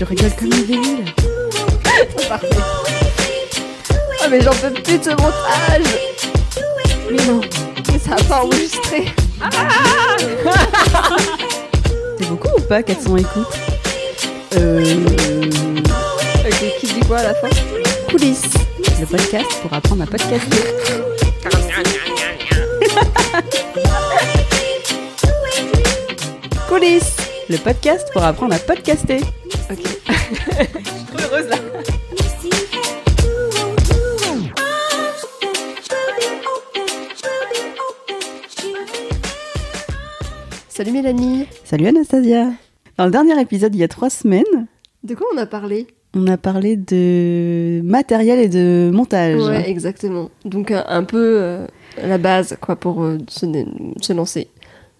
[0.00, 1.04] je rigole comme une débile.
[2.26, 2.48] Parfait.
[4.22, 5.82] Ah mais j'en peux plus de ce montage
[7.10, 7.42] Mais non,
[8.02, 9.12] ça a pas enregistré
[12.18, 13.58] C'est beaucoup ou pas 400 écoutes
[14.56, 15.04] Euh...
[16.46, 17.50] Ok, qui dit quoi à la fin
[18.10, 18.48] Coulisses,
[19.00, 20.50] le podcast pour apprendre à podcaster.
[26.68, 27.16] Coulisses,
[27.50, 29.20] le podcast pour apprendre à podcaster.
[29.70, 29.99] Ok.
[40.80, 42.52] Salut Mélanie Salut Anastasia.
[42.96, 44.66] Dans le dernier épisode, il y a trois semaines,
[45.04, 49.42] De quoi on a parlé on a parlé de matériel et de montage.
[49.42, 50.30] Ouais, exactement.
[50.46, 51.66] Donc un, un peu euh,
[52.02, 53.44] la base, quoi, pour euh, se,
[54.00, 54.48] se lancer.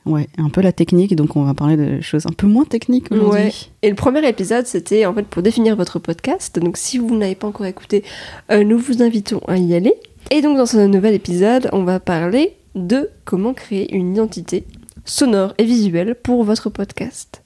[0.04, 3.10] Ouais, un peu la technique, donc on va parler de choses un peu moins techniques
[3.10, 3.44] aujourd'hui.
[3.44, 3.52] Ouais.
[3.80, 6.58] Et le premier épisode, c'était en fait pour définir votre podcast.
[6.58, 8.04] Donc si vous n'avez pas encore écouté,
[8.52, 9.94] euh, nous vous invitons à y aller.
[10.30, 14.64] Et donc dans ce nouvel épisode, on va parler de comment créer une identité
[15.10, 17.42] sonore et visuelle pour votre podcast.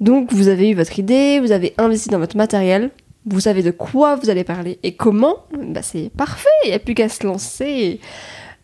[0.00, 2.90] Donc vous avez eu votre idée, vous avez investi dans votre matériel,
[3.26, 6.78] vous savez de quoi vous allez parler et comment, bah c'est parfait, il n'y a
[6.78, 8.00] plus qu'à se lancer.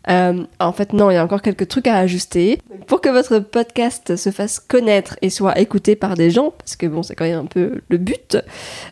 [0.09, 2.59] Euh, en fait, non, il y a encore quelques trucs à ajuster.
[2.85, 6.85] Pour que votre podcast se fasse connaître et soit écouté par des gens, parce que
[6.85, 8.37] bon, c'est quand même un peu le but,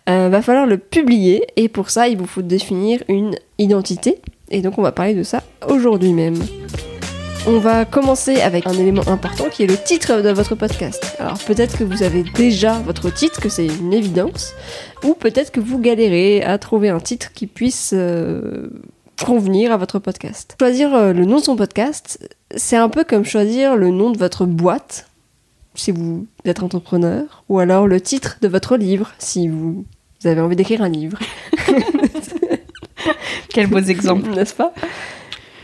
[0.10, 1.48] euh, va falloir le publier.
[1.56, 4.20] Et pour ça, il vous faut définir une identité.
[4.52, 6.36] Et donc, on va parler de ça aujourd'hui même.
[7.48, 11.16] On va commencer avec un élément important qui est le titre de votre podcast.
[11.20, 14.56] Alors peut-être que vous avez déjà votre titre, que c'est une évidence,
[15.04, 18.68] ou peut-être que vous galérez à trouver un titre qui puisse euh,
[19.24, 20.56] convenir à votre podcast.
[20.60, 24.18] Choisir euh, le nom de son podcast, c'est un peu comme choisir le nom de
[24.18, 25.08] votre boîte,
[25.76, 29.86] si vous êtes entrepreneur, ou alors le titre de votre livre, si vous
[30.24, 31.20] avez envie d'écrire un livre.
[33.50, 34.30] Quels beaux exemples.
[34.36, 34.74] N'est-ce pas?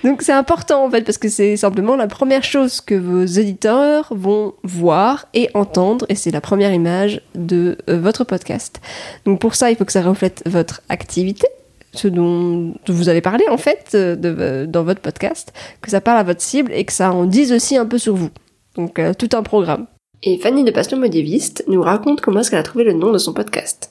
[0.03, 4.07] Donc c'est important en fait parce que c'est simplement la première chose que vos éditeurs
[4.11, 8.81] vont voir et entendre et c'est la première image de euh, votre podcast.
[9.25, 11.47] Donc pour ça il faut que ça reflète votre activité,
[11.93, 16.17] ce dont vous allez parler en fait euh, de- dans votre podcast, que ça parle
[16.19, 18.29] à votre cible et que ça en dise aussi un peu sur vous.
[18.75, 19.85] Donc euh, tout un programme.
[20.23, 23.17] Et Fanny de Passion Médiéviste nous raconte comment est-ce qu'elle a trouvé le nom de
[23.17, 23.89] son podcast.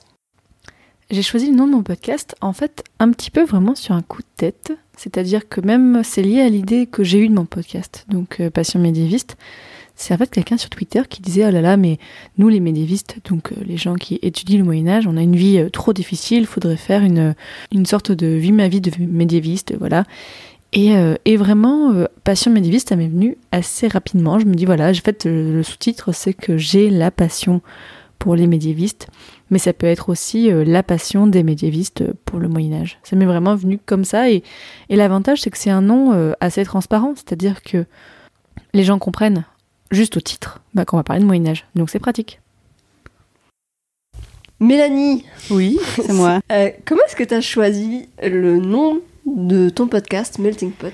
[1.09, 4.01] J'ai choisi le nom de mon podcast, en fait, un petit peu vraiment sur un
[4.01, 4.71] coup de tête.
[5.01, 8.51] C'est-à-dire que même c'est lié à l'idée que j'ai eue de mon podcast, donc euh,
[8.51, 9.35] Passion médiéviste.
[9.95, 11.97] C'est en fait quelqu'un sur Twitter qui disait Oh là là, mais
[12.37, 15.57] nous les médiévistes, donc euh, les gens qui étudient le Moyen-Âge, on a une vie
[15.57, 17.33] euh, trop difficile, faudrait faire une,
[17.71, 20.03] une sorte de vie ma vie de médiéviste, voilà.
[20.71, 20.93] Et,
[21.25, 24.39] et vraiment, Passion médiéviste, ça m'est venu assez rapidement.
[24.39, 27.59] Je me dis Voilà, en fait, le sous-titre, c'est que j'ai la passion
[28.19, 29.09] pour les médiévistes
[29.51, 32.97] mais ça peut être aussi euh, la passion des médiévistes pour le Moyen Âge.
[33.03, 34.41] Ça m'est vraiment venu comme ça, et,
[34.89, 37.85] et l'avantage c'est que c'est un nom euh, assez transparent, c'est-à-dire que
[38.73, 39.45] les gens comprennent
[39.91, 42.39] juste au titre bah, qu'on va parler de Moyen Âge, donc c'est pratique.
[44.59, 46.39] Mélanie, Oui, c'est moi.
[46.51, 50.93] euh, comment est-ce que tu as choisi le nom de ton podcast Melting Pot?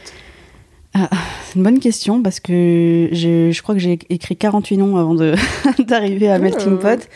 [1.47, 5.15] C'est une bonne question parce que je, je crois que j'ai écrit 48 noms avant
[5.79, 6.77] d'arriver à Melting Oh.
[6.77, 7.07] Pot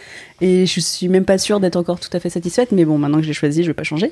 [0.43, 3.19] et je suis même pas sûre d'être encore tout à fait satisfaite, mais bon, maintenant
[3.19, 4.11] que j'ai choisi, je vais pas changer.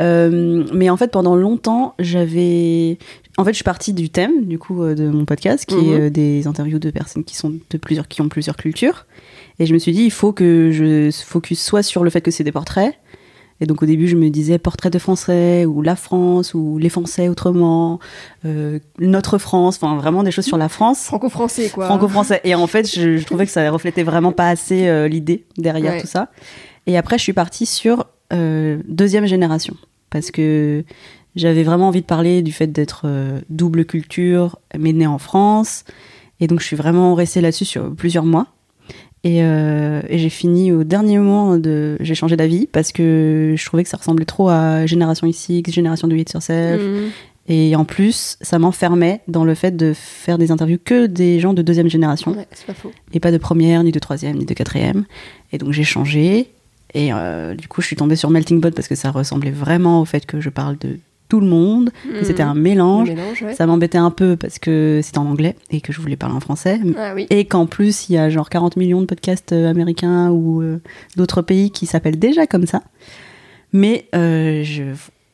[0.00, 2.96] Euh, mais en fait, pendant longtemps, j'avais.
[3.36, 5.92] En fait, je suis partie du thème du coup euh, de mon podcast, qui Mhm.
[5.92, 9.04] est euh, des interviews de personnes qui sont de plusieurs, qui ont plusieurs cultures.
[9.58, 12.30] Et je me suis dit, il faut que je focus soit sur le fait que
[12.30, 12.94] c'est des portraits.
[13.60, 16.88] Et donc au début, je me disais portrait de Français, ou la France, ou les
[16.90, 17.98] Français autrement,
[18.44, 21.04] euh, notre France, enfin vraiment des choses sur la France.
[21.04, 21.86] Franco-français, quoi.
[21.86, 22.40] Franco-français.
[22.44, 25.94] Et en fait, je, je trouvais que ça reflétait vraiment pas assez euh, l'idée derrière
[25.94, 26.00] Ouais.
[26.00, 26.28] tout ça.
[26.86, 29.74] Et après, je suis partie sur euh, deuxième génération.
[30.10, 30.84] Parce que
[31.34, 33.06] j'avais vraiment envie de parler du fait d'être
[33.50, 35.84] double culture, mais née en France.
[36.40, 38.46] Et donc, je suis vraiment restée là-dessus sur plusieurs mois.
[39.26, 41.96] Et, euh, et j'ai fini au dernier moment de.
[41.98, 46.06] J'ai changé d'avis parce que je trouvais que ça ressemblait trop à Génération XX, Génération
[46.06, 46.80] de 8 sur Self.
[46.80, 47.10] Mhm.
[47.48, 51.54] Et en plus, ça m'enfermait dans le fait de faire des interviews que des gens
[51.54, 52.92] de deuxième génération, Ouais, c'est pas faux.
[53.12, 55.04] et pas de première, ni de troisième, ni de quatrième.
[55.52, 56.50] Et donc j'ai changé,
[56.94, 60.00] et euh, du coup je suis tombée sur Melting Pot parce que ça ressemblait vraiment
[60.00, 63.08] au fait que je parle de tout le monde, et c'était un mélange.
[63.08, 63.54] Le mélange, ouais.
[63.54, 66.40] Ça m'embêtait un peu parce que c'était en anglais, et que je voulais parler en
[66.40, 66.80] français.
[66.96, 67.26] Ah oui.
[67.30, 70.80] Et qu'en plus, il y a genre 40 millions de podcasts euh, américains ou euh,
[71.16, 72.82] d'autres pays qui s'appellent déjà comme ça.
[73.72, 74.84] Mais euh, je,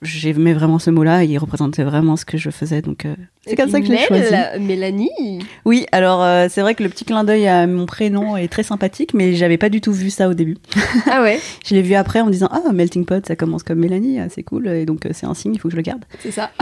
[0.03, 2.83] j'aimais vraiment ce mot-là et il représentait vraiment ce que je faisais.
[2.83, 3.15] Donc, euh,
[3.47, 4.35] c'est comme ça que je l'ai choisi.
[4.61, 5.41] Mélanie.
[5.65, 8.63] Oui, alors euh, c'est vrai que le petit clin d'œil à mon prénom est très
[8.63, 10.59] sympathique, mais j'avais pas du tout vu ça au début.
[11.11, 13.79] Ah ouais, Je l'ai vu après en me disant Ah, Melting Pot, ça commence comme
[13.79, 15.83] Mélanie, ah, c'est cool, et donc euh, c'est un signe, il faut que je le
[15.83, 16.05] garde.
[16.21, 16.51] c'est ça.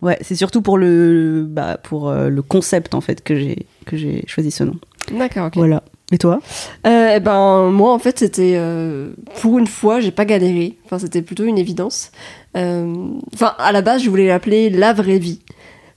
[0.00, 4.22] Ouais, c'est surtout pour le, bah, pour, le concept en fait que j'ai que j'ai
[4.28, 4.76] choisi ce nom.
[5.12, 5.56] D'accord, ok.
[5.56, 5.82] Voilà.
[6.10, 6.40] Et toi
[6.86, 9.10] Euh, eh ben moi en fait c'était euh,
[9.40, 10.76] pour une fois j'ai pas galéré.
[10.84, 12.10] Enfin c'était plutôt une évidence.
[12.56, 12.94] Euh,
[13.34, 15.40] enfin à la base je voulais l'appeler la vraie vie.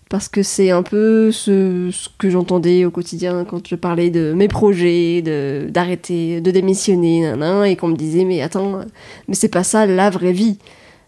[0.10, 4.34] Parce que c'est un peu ce, ce que j'entendais au quotidien quand je parlais de
[4.34, 8.82] mes projets de d'arrêter de démissionner nan, nan, et qu'on me disait mais attends
[9.30, 10.58] mais c'est pas ça la vraie vie.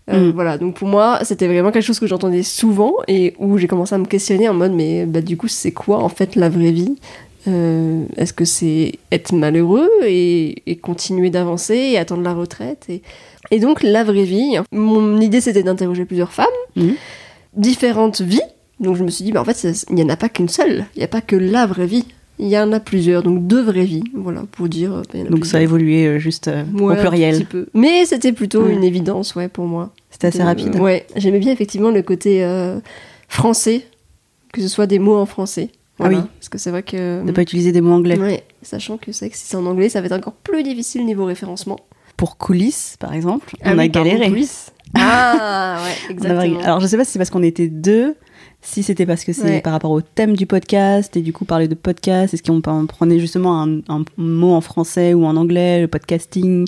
[0.10, 0.32] Euh, Mm.
[0.32, 3.96] Voilà, donc pour moi, c'était vraiment quelque chose que j'entendais souvent et où j'ai commencé
[3.96, 6.72] à me questionner en mode, mais bah, du coup, c'est quoi en fait la vraie
[6.72, 6.96] vie?
[7.48, 13.02] Euh, Est-ce que c'est être malheureux et, et continuer d'avancer et attendre la retraite et,
[13.52, 16.96] et donc, la vraie vie, mon idée c'était d'interroger plusieurs femmes, Mhm.
[17.56, 18.42] différentes vies.
[18.80, 20.86] Donc, je me suis dit, bah, en fait, il n'y en a pas qu'une seule,
[20.96, 22.06] il n'y a pas que la vraie vie.
[22.40, 25.04] Il y en a plusieurs, donc deux vraies vies, voilà, pour dire.
[25.14, 27.46] bah, a Donc ça a évolué euh, juste euh, Ouais, au un petit pluriel.
[27.46, 27.68] peu.
[27.76, 28.74] Mais c'était plutôt Ouais.
[28.74, 29.92] une évidence, ouais, pour moi.
[30.10, 30.76] C'était assez Euh, rapide.
[30.80, 32.80] Ouais, j'aimais bien effectivement le côté euh,
[33.30, 33.86] français,
[34.52, 35.70] que ce soit des mots en français.
[36.00, 36.16] Ah oui.
[36.40, 37.24] Parce que c'est vrai que.
[37.26, 38.18] De pas utiliser des mots anglais.
[38.18, 41.06] Ouais, sachant que c'est que si c'est en anglais, ça va être encore plus difficile
[41.06, 41.80] niveau référencement.
[42.18, 44.30] Pour coulisses, par exemple, Ah on a oui, galéré.
[44.30, 44.72] coulisses.
[44.96, 46.60] Ah, ouais, exactement.
[46.62, 48.16] Alors je sais pas si c'est parce qu'on était deux,
[48.62, 49.62] si c'était parce que c'est Ouais.
[49.62, 52.86] par rapport au thème du podcast et du coup parler de podcast, est-ce qu'on on
[52.86, 56.66] prenait justement un, un mot en français ou en anglais, le podcasting,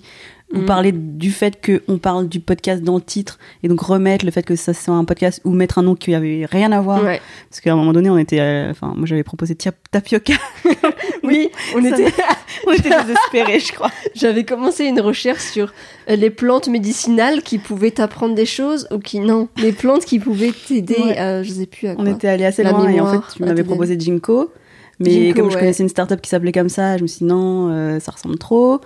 [0.54, 0.66] ou Mhm.
[0.66, 4.44] parler du fait qu'on parle du podcast dans le titre et donc remettre le fait
[4.44, 7.04] que ça soit un podcast ou mettre un nom qui avait rien à voir.
[7.04, 7.20] Ouais.
[7.50, 10.36] Parce qu'à un moment donné, on était, euh, enfin moi j'avais proposé tapioca,
[11.24, 12.12] Oui, on était.
[12.68, 13.90] on était désespérés je crois.
[14.14, 15.74] J'avais commencé une recherche sur
[16.10, 20.20] euh, les plantes médicinales qui pouvaient t'apprendre des choses ou qui non, les plantes qui
[20.20, 20.96] pouvaient t'aider.
[21.00, 21.18] Ouais.
[21.18, 22.04] à, je sais plus à quoi.
[22.04, 24.52] On était allé assez La loin et en mémoire, fait, tu m'avais proposé Jinko.
[25.00, 25.60] Mais comme je ouais.
[25.60, 28.38] connaissais une startup qui s'appelait comme ça, je me suis dit non, euh, ça ressemble
[28.38, 28.80] trop.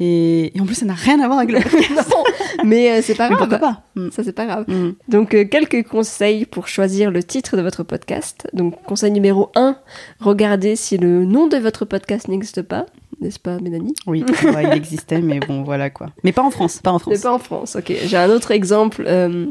[0.00, 1.58] Et, et en plus, ça n'a rien à voir avec le
[1.94, 2.24] non,
[2.64, 3.48] mais euh, c'est pas Mais grave.
[3.48, 3.82] pourquoi pas?
[3.94, 4.10] Mm.
[4.10, 4.64] Ça c'est pas grave.
[4.68, 4.92] Mm.
[5.08, 8.48] Donc, euh, quelques conseils pour choisir le titre de votre podcast.
[8.52, 9.76] Donc, conseil numéro 1,
[10.20, 12.86] regardez si le nom de votre podcast n'existe pas.
[13.20, 13.94] N'est-ce pas, Mélanie?
[14.06, 16.08] Oui, ouais, il existait, mais bon, voilà quoi.
[16.24, 17.14] Mais pas en France, pas en France.
[17.14, 17.76] Mais pas en France.
[17.76, 19.46] Ok, j'ai un autre exemple euh,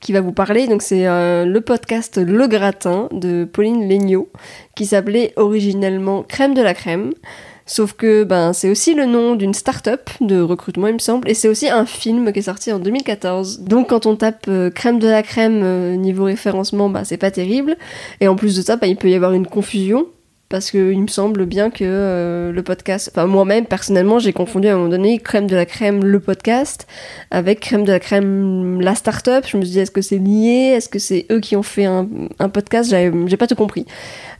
[0.00, 0.66] qui va vous parler.
[0.66, 4.30] Donc, c'est le podcast Le Gratin de Pauline Legnaud
[4.74, 7.10] qui s'appelait originellement Crème de la Crème.
[7.66, 11.34] Sauf que ben, c'est aussi le nom d'une start-up de recrutement, il me semble, et
[11.34, 13.60] c'est aussi un film qui est sorti en 2014.
[13.60, 17.30] Donc quand on tape euh, crème de la crème euh, niveau référencement, bah, c'est pas
[17.30, 17.76] terrible.
[18.20, 20.06] Et en plus de ça, bah, il peut y avoir une confusion.
[20.48, 24.68] Parce que il me semble bien que euh, le podcast, enfin moi-même personnellement, j'ai confondu
[24.68, 26.86] à un moment donné crème de la crème le podcast
[27.30, 29.46] avec crème de la crème la start-up.
[29.48, 31.86] Je me suis dit est-ce que c'est lié, est-ce que c'est eux qui ont fait
[31.86, 32.06] un,
[32.52, 32.94] podcast,
[33.26, 33.86] j'ai pas tout compris.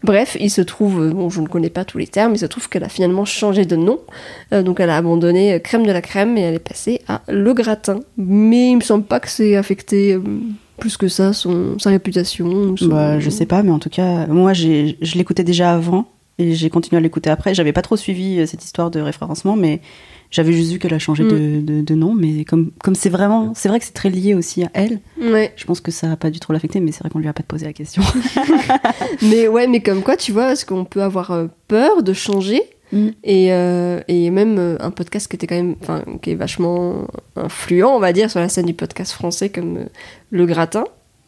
[0.03, 2.47] Bref, il se trouve, euh, bon, je ne connais pas tous les termes, il se
[2.47, 3.99] trouve qu'elle a finalement changé de nom.
[4.53, 7.55] Euh, donc elle a abandonné Crème de la Crème et elle est passée à Le
[7.55, 8.01] Gratin.
[8.19, 10.19] Mais il me semble pas que c'est affecté
[10.85, 12.77] plus que ça, son, sa réputation.
[12.77, 16.05] son- Bah, je sais pas, mais en tout cas, moi, j'ai, je l'écoutais déjà avant
[16.39, 17.55] et j'ai continué à l'écouter après.
[17.55, 19.81] J'avais pas trop suivi euh, cette histoire de référencement, mais
[20.31, 21.29] j'avais juste vu qu'elle a changé Mm.
[21.29, 22.13] de, de- de nom.
[22.13, 25.01] Mais comme, comme c'est vraiment, c'est vrai que c'est très lié aussi à elle.
[25.19, 25.55] Ouais.
[25.57, 27.33] Je pense que ça a pas dû trop l'affecter, mais c'est vrai qu'on lui a
[27.33, 28.03] pas posé la question.
[29.23, 32.61] Mais ouais, mais comme quoi, tu vois, est-ce qu'on peut avoir euh, peur de changer
[32.95, 33.09] Mm.
[33.25, 37.09] et, euh, et même euh, un podcast qui était quand même, enfin, qui est vachement
[37.37, 39.85] influent, on va dire, sur la scène du podcast français comme euh,
[40.31, 40.85] Le Gratin.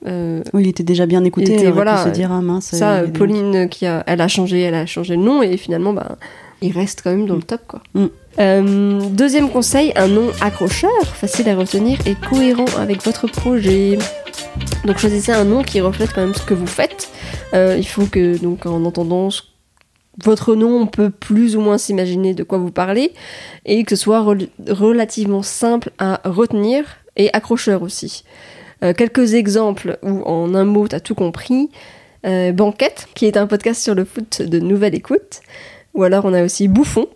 [0.06, 1.54] Euh, Oui, il était déjà bien écouté.
[1.54, 2.66] Était, voilà, se dire, ah mince.
[2.66, 5.92] ça, euh, Pauline, qui a, elle a changé, elle a changé le nom et finalement,
[5.92, 6.16] bah,
[6.62, 7.82] il reste quand même dans le top, quoi.
[7.94, 8.04] Mm.
[8.38, 13.98] Euh, deuxième conseil, un nom accrocheur, facile à retenir et cohérent avec votre projet.
[14.84, 17.08] Donc choisissez un nom qui reflète quand même ce que vous faites.
[17.54, 19.40] Il faut que, donc en entendant ce-
[20.24, 23.12] votre nom, on peut plus ou moins s'imaginer de quoi vous parlez
[23.64, 26.84] et que ce soit rel- relativement simple à retenir
[27.16, 28.24] et accrocheur aussi.
[28.82, 31.70] Euh, quelques exemples où en un mot t'as tout compris.
[32.26, 35.40] Euh, Banquette, qui est un podcast sur le foot de nouvelle écoute.
[35.94, 37.06] Ou alors on a aussi Bouffon,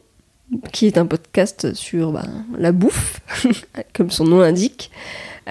[0.73, 2.25] qui est un podcast sur bah,
[2.57, 3.21] la bouffe,
[3.93, 4.91] comme son nom l'indique.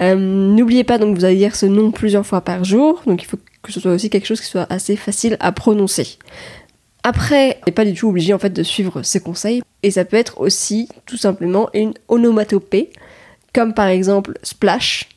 [0.00, 3.26] Euh, N'oubliez pas donc vous allez dire ce nom plusieurs fois par jour, donc il
[3.26, 6.16] faut que ce soit aussi quelque chose qui soit assez facile à prononcer.
[7.02, 10.04] Après, on n'est pas du tout obligé en fait de suivre ces conseils, et ça
[10.04, 12.90] peut être aussi tout simplement une onomatopée,
[13.54, 15.08] comme par exemple Splash,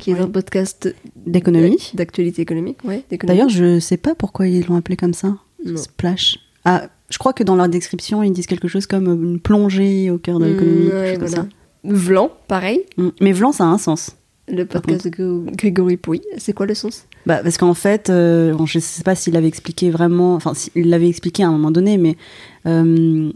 [0.00, 1.90] qui est un podcast D'économie.
[1.94, 2.78] d'actualité économique.
[2.84, 3.02] Ouais.
[3.24, 5.36] D'ailleurs, je sais pas pourquoi ils l'ont appelé comme ça.
[5.64, 5.76] Non.
[5.76, 6.38] Splash.
[6.64, 10.18] Ah, je crois que dans leur description, ils disent quelque chose comme une plongée au
[10.18, 10.86] cœur de l'économie.
[10.86, 11.36] Mm, ouais, chose voilà.
[11.82, 12.82] comme Vlan, pareil.
[12.96, 13.08] Mm.
[13.20, 14.12] Mais Vlan, ça a un sens.
[14.50, 17.06] Le podcast de Grégo- Grégory Pouy, c'est quoi le sens?
[17.26, 20.88] Bah, parce qu'en fait, euh, bon, je sais pas s'il l'avait expliqué vraiment, enfin, s'il
[20.88, 22.16] l'avait expliqué à un moment donné, mais
[22.66, 23.30] euh,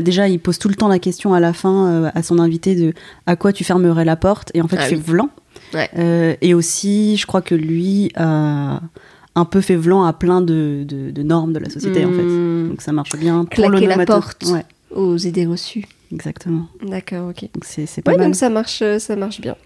[0.00, 2.74] déjà, il pose tout le temps la question à la fin euh, à son invité
[2.74, 2.92] de
[3.26, 5.00] à quoi tu fermerais la porte, et en fait, Ah il.
[5.72, 5.88] Ouais.
[5.98, 8.80] Euh, et aussi, je crois que lui a
[9.36, 12.22] un peu fait vlan à plein de, de- de normes de la société, en fait.
[12.22, 13.44] Hmm, Donc ça marche bien.
[13.44, 14.44] pour Claquer la porte.
[14.46, 15.84] Ouais, Aux idées reçues.
[16.12, 16.66] exactement.
[16.86, 17.42] D'accord, ok.
[17.54, 18.26] Donc c'est pas Ouais, mal.
[18.28, 19.56] donc ça marche, ça marche bien.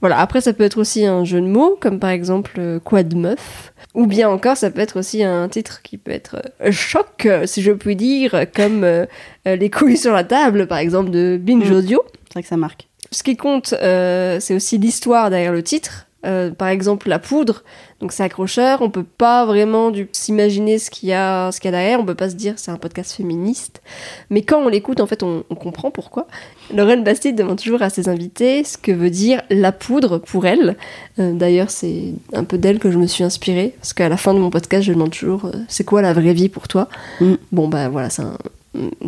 [0.00, 3.02] Voilà, après ça peut être aussi un jeu de mots, comme par exemple euh, Quoi
[3.02, 6.72] de meuf Ou bien encore, ça peut être aussi un titre qui peut être euh,
[6.72, 9.06] choc, euh, si je puis dire, comme euh,
[9.44, 11.74] Les couilles sur la table, par exemple, de Binge Mm.
[11.74, 12.02] Audio.
[12.28, 12.88] C'est vrai que ça marque.
[13.10, 16.06] Ce qui compte, euh, c'est aussi l'histoire derrière le titre.
[16.24, 17.64] Euh, par exemple, la poudre,
[18.00, 21.70] donc c'est accrocheur, on peut pas vraiment du- s'imaginer ce qu'il y a, ce qu'il
[21.70, 23.82] y a derrière, on peut pas se dire c'est un podcast féministe,
[24.30, 26.26] mais quand on l'écoute, en fait, on, on comprend pourquoi.
[26.72, 30.76] Lorraine Bastide demande toujours à ses invités ce que veut dire la poudre pour elle.
[31.18, 34.32] Euh, D'ailleurs, c'est un peu d'elle que je me suis inspirée, parce qu'à la fin
[34.32, 36.88] de mon podcast, je demande toujours euh, c'est quoi la vraie vie pour toi?
[37.20, 37.34] Mm.
[37.50, 38.36] Bon, bah voilà, c'est un.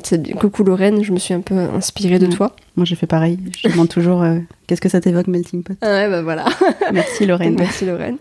[0.02, 2.30] C'est- Coucou Lorraine, je me suis un peu inspirée de Mm.
[2.34, 2.56] toi.
[2.76, 3.38] Moi, j'ai fait pareil.
[3.62, 5.76] Je demande toujours euh, qu'est-ce que ça t'évoque, Melting Pot.
[5.80, 6.44] Ah ouais, bah voilà.
[6.92, 7.56] Merci, Lorraine.
[7.58, 8.16] Merci Lorraine.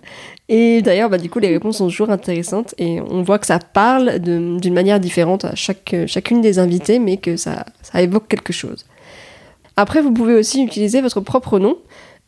[0.49, 3.59] Et d'ailleurs, bah, du coup, les réponses sont toujours intéressantes et on voit que ça
[3.59, 8.53] parle d'une manière différente à chaque, chacune des invités, mais que ça, ça évoque quelque
[8.53, 8.85] chose.
[9.75, 11.77] Après, vous pouvez aussi utiliser votre propre nom.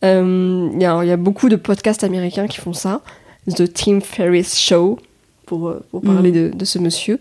[0.03, 3.01] Euh, Il y, y a beaucoup de podcasts américains qui font ça.
[3.55, 4.98] The Tim Ferriss Show,
[5.46, 7.20] pour, euh, pour parler de, de ce monsieur.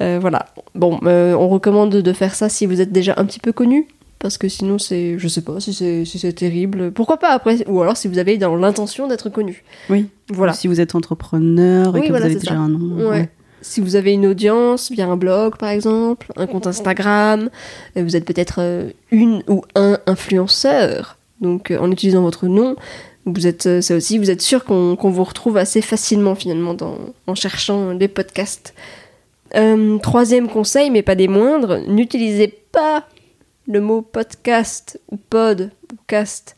[0.00, 0.46] Euh, voilà.
[0.74, 3.86] Bon, euh, on recommande de faire ça si vous êtes déjà un petit peu connu.
[4.18, 6.92] Parce que sinon, c'est, je sais pas si c'est, si c'est terrible.
[6.92, 9.64] Pourquoi pas après Ou alors si vous avez dans l'intention d'être connu.
[9.88, 10.08] Oui.
[10.28, 10.52] Voilà.
[10.52, 12.58] Si vous êtes entrepreneur et Oui, que voilà, vous avez déjà ça.
[12.60, 13.08] un nom.
[13.08, 13.30] Ouais.
[13.62, 17.48] Si vous avez une audience via un blog, par exemple, un compte Instagram,
[17.96, 18.60] vous êtes peut-être
[19.10, 21.16] une ou un influenceur.
[21.40, 22.76] Donc, en utilisant votre nom,
[23.26, 26.96] vous êtes, euh, ça aussi, vous êtes sûr qu'on vous retrouve assez facilement finalement dans,
[27.26, 28.74] en cherchant des podcasts.
[29.56, 33.06] Euh, troisième conseil, mais pas des moindres, n'utilisez pas
[33.66, 36.56] le mot podcast ou pod ou cast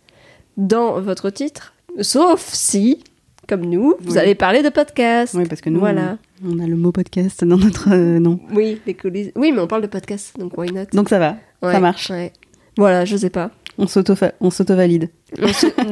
[0.57, 3.03] dans votre titre, sauf si,
[3.49, 4.19] comme nous, vous Oui.
[4.19, 5.35] allez parler de podcast.
[5.35, 6.19] Oui, parce que nous, Voilà.
[6.47, 8.39] on a le mot podcast dans notre euh, nom.
[8.55, 9.33] Oui, les coulisses.
[9.37, 10.85] Oui, mais on parle de podcast, donc why not?
[10.93, 12.11] Donc ça va, Ouais, ça marche.
[12.11, 12.33] ouais.
[12.77, 13.51] Voilà, je sais pas.
[13.79, 15.09] On s'auto- on s'auto-valide.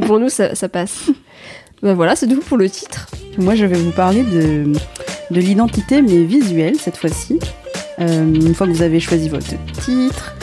[0.07, 1.11] Pour nous, ça, ça passe.
[1.83, 3.07] Ben voilà, c'est tout pour le titre.
[3.39, 4.71] Moi, je vais vous parler de,
[5.31, 7.39] de l'identité, mais visuelle cette fois-ci.
[8.01, 9.47] Euh, une fois que vous avez choisi votre
[9.81, 10.35] titre,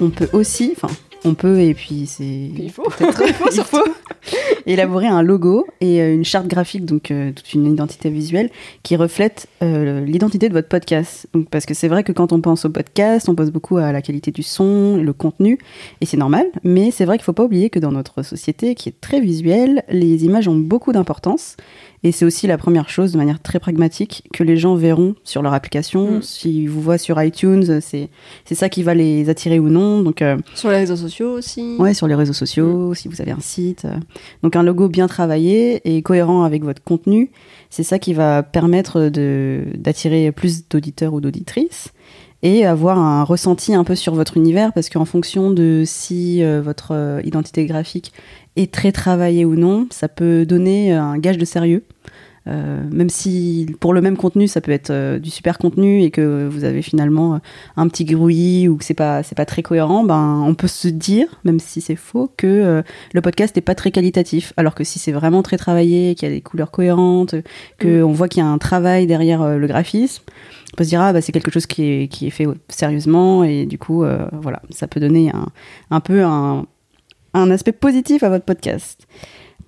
[0.00, 0.94] on peut aussi, enfin,
[1.24, 2.24] on peut, et puis c'est.
[2.24, 2.82] Il faut.
[2.82, 3.22] peut-être-
[3.54, 3.84] il faut
[4.66, 8.50] élaborer un logo et euh, une charte graphique, donc euh, toute une identité visuelle
[8.82, 11.26] qui reflète euh, l'identité de votre podcast.
[11.34, 13.92] Donc, parce que c'est vrai que quand on pense au podcast, on pense beaucoup à
[13.92, 15.58] la qualité du son, le contenu,
[16.00, 18.74] et c'est normal, mais c'est vrai qu'il ne faut pas oublier que dans notre société
[18.74, 21.56] qui est très visuelle, les images ont beaucoup d'importance.
[22.04, 25.40] Et c'est aussi la première chose, de manière très pragmatique, que les gens verront sur
[25.40, 26.18] leur application.
[26.18, 26.22] Mm.
[26.22, 28.10] S'ils vous voient sur iTunes, c'est
[28.44, 30.02] c'est ça qui va les attirer ou non.
[30.02, 31.76] Donc, euh, Sur les réseaux sociaux aussi.
[31.78, 33.86] Ouais, sur les réseaux sociaux, si vous avez un site.
[33.86, 33.96] euh.
[34.42, 37.30] Donc un logo bien travaillé et cohérent avec votre contenu,
[37.70, 41.92] c'est ça qui va permettre de d'attirer plus d'auditeurs ou d'auditrices
[42.44, 46.60] et avoir un ressenti un peu sur votre univers parce qu'en fonction de si euh,
[46.62, 48.12] votre euh, identité graphique
[48.56, 51.84] est très travaillée ou non, ça peut donner un gage de sérieux.
[52.46, 56.10] Euh, même si pour le même contenu ça peut être euh, du super contenu et
[56.10, 57.38] que vous avez finalement euh,
[57.78, 60.88] un petit grouillis ou que c'est pas c'est pas très cohérent, ben on peut se
[60.88, 62.82] dire, même si c'est faux, que euh,
[63.14, 64.52] le podcast n'est pas très qualitatif.
[64.58, 67.34] Alors que si c'est vraiment très travaillé, qu'il y a des couleurs cohérentes,
[67.78, 70.22] que on voit qu'il y a un travail derrière euh, le graphisme,
[70.74, 73.42] on peut se dire ah bah c'est quelque chose qui est qui est fait sérieusement
[73.44, 75.46] et du coup euh, voilà ça peut donner un
[75.90, 76.66] un peu un
[77.34, 79.06] un aspect positif à votre podcast.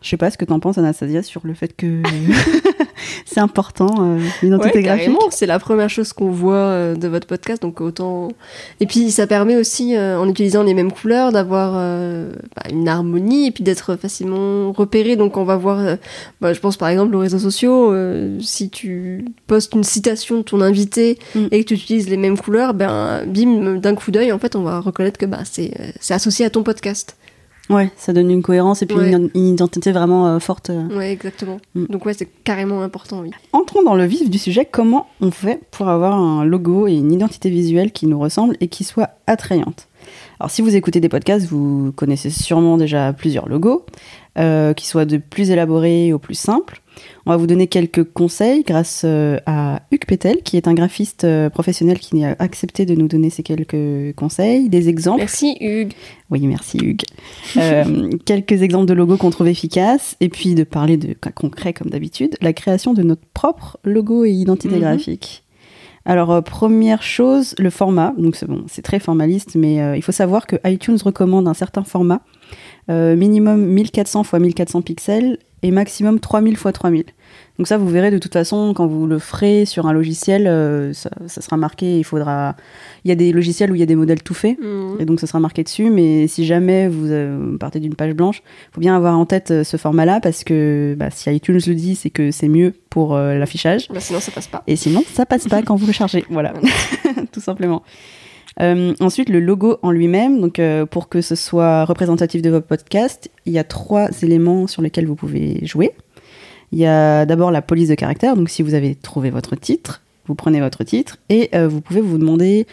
[0.03, 2.03] Je sais pas ce que t'en penses Anastasia sur le fait que
[3.25, 5.17] c'est important euh, l'identité Ouais, graphique.
[5.31, 8.29] c'est la première chose qu'on voit euh, de votre podcast, donc autant.
[8.79, 12.87] Et puis ça permet aussi, euh, en utilisant les mêmes couleurs, d'avoir euh, bah, une
[12.89, 15.17] harmonie et puis d'être facilement repéré.
[15.17, 15.97] Donc on va voir,
[16.41, 17.93] bah, je pense par exemple aux réseaux sociaux,
[18.41, 21.47] si tu postes une citation de ton invité Mm.
[21.51, 24.63] et que tu utilises les mêmes couleurs, ben bim, d'un coup d'œil, en fait, on
[24.63, 27.17] va reconnaître que bah, c'est c'est associé à ton podcast.
[27.69, 29.11] Ouais, ça donne une cohérence et puis Ouais.
[29.13, 30.71] une, une identité vraiment euh, forte.
[30.71, 30.87] euh.
[30.97, 31.59] Ouais, exactement.
[31.75, 31.87] Mm.
[31.87, 33.31] Donc ouais, c'est carrément important, oui.
[33.53, 34.65] Entrons dans le vif du sujet.
[34.71, 38.69] Comment on fait pour avoir un logo et une identité visuelle qui nous ressemblent et
[38.69, 39.89] qui soient attrayantes?
[40.39, 43.87] Alors si vous écoutez des podcasts, vous connaissez sûrement déjà plusieurs logos,
[44.39, 46.83] euh, qui soient de plus élaborés au plus simples.
[47.27, 51.25] On va vous donner quelques conseils grâce euh, à Hugues Pétel, qui est un graphiste
[51.25, 55.19] euh, professionnel qui a accepté de nous donner ces quelques conseils, des exemples.
[55.21, 55.93] Merci Hugues.
[56.31, 57.03] Oui, merci Hugues.
[57.57, 61.73] Euh, quelques exemples de logos qu'on trouve efficaces, et puis de parler de cas concrets
[61.73, 64.81] comme d'habitude, la création de notre propre logo et identité Mhm.
[64.81, 65.43] graphique.
[66.07, 68.15] Alors, euh, première chose, le format.
[68.17, 71.55] Donc, c'est bon, c'est très formaliste, mais euh, il faut savoir que iTunes recommande un
[71.55, 72.21] certain format,
[72.89, 77.05] minimum 1400 x 1400 pixels et maximum 3000 x 3000.
[77.59, 80.93] Donc ça, vous verrez de toute façon, quand vous le ferez sur un logiciel, euh,
[80.93, 82.55] ça, ça sera marqué, il faudra...
[83.05, 84.97] Il y a des logiciels où il y a des modèles tout faits, Mhm.
[85.01, 88.43] et donc ça sera marqué dessus, mais si jamais vous euh, partez d'une page blanche,
[88.45, 91.75] il faut bien avoir en tête euh, ce format-là, parce que bah, si iTunes le
[91.75, 93.89] dit, c'est que c'est mieux pour euh, l'affichage.
[93.89, 94.63] Bah, sinon ça passe pas.
[94.67, 96.27] Et sinon, ça passe pas quand vous le chargez.
[96.29, 96.53] Voilà,
[97.33, 97.83] tout simplement.
[98.61, 100.41] Euh, ensuite, le logo en lui-même.
[100.41, 104.67] Donc, euh, pour que ce soit représentatif de votre podcast, il y a trois éléments
[104.67, 105.93] sur lesquels vous pouvez jouer.
[106.73, 108.37] Il y a d'abord la police de caractère.
[108.37, 112.01] Donc, si vous avez trouvé votre titre, vous prenez votre titre et euh, vous pouvez
[112.01, 112.67] vous demander